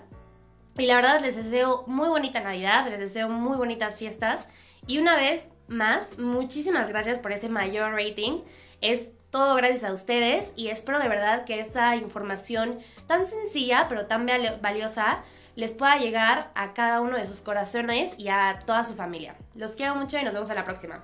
Y 0.77 0.85
la 0.85 0.95
verdad 0.95 1.19
les 1.19 1.35
deseo 1.35 1.83
muy 1.85 2.07
bonita 2.07 2.39
Navidad, 2.39 2.87
les 2.89 3.01
deseo 3.01 3.27
muy 3.27 3.57
bonitas 3.57 3.99
fiestas. 3.99 4.47
Y 4.87 4.99
una 4.99 5.17
vez 5.17 5.49
más, 5.67 6.17
muchísimas 6.17 6.89
gracias 6.89 7.19
por 7.19 7.31
ese 7.31 7.49
mayor 7.49 7.93
rating. 7.93 8.41
Es 8.81 9.09
todo 9.29 9.55
gracias 9.55 9.83
a 9.83 9.93
ustedes 9.93 10.53
y 10.55 10.69
espero 10.69 10.99
de 10.99 11.09
verdad 11.09 11.45
que 11.45 11.59
esta 11.59 11.95
información 11.95 12.79
tan 13.07 13.25
sencilla 13.25 13.87
pero 13.89 14.05
tan 14.05 14.27
valiosa 14.61 15.23
les 15.55 15.73
pueda 15.73 15.97
llegar 15.97 16.51
a 16.55 16.73
cada 16.73 17.01
uno 17.01 17.17
de 17.17 17.25
sus 17.25 17.41
corazones 17.41 18.13
y 18.17 18.29
a 18.29 18.59
toda 18.65 18.83
su 18.83 18.93
familia. 18.93 19.35
Los 19.55 19.75
quiero 19.75 19.95
mucho 19.95 20.17
y 20.17 20.23
nos 20.23 20.33
vemos 20.33 20.49
a 20.49 20.53
la 20.53 20.63
próxima. 20.63 21.03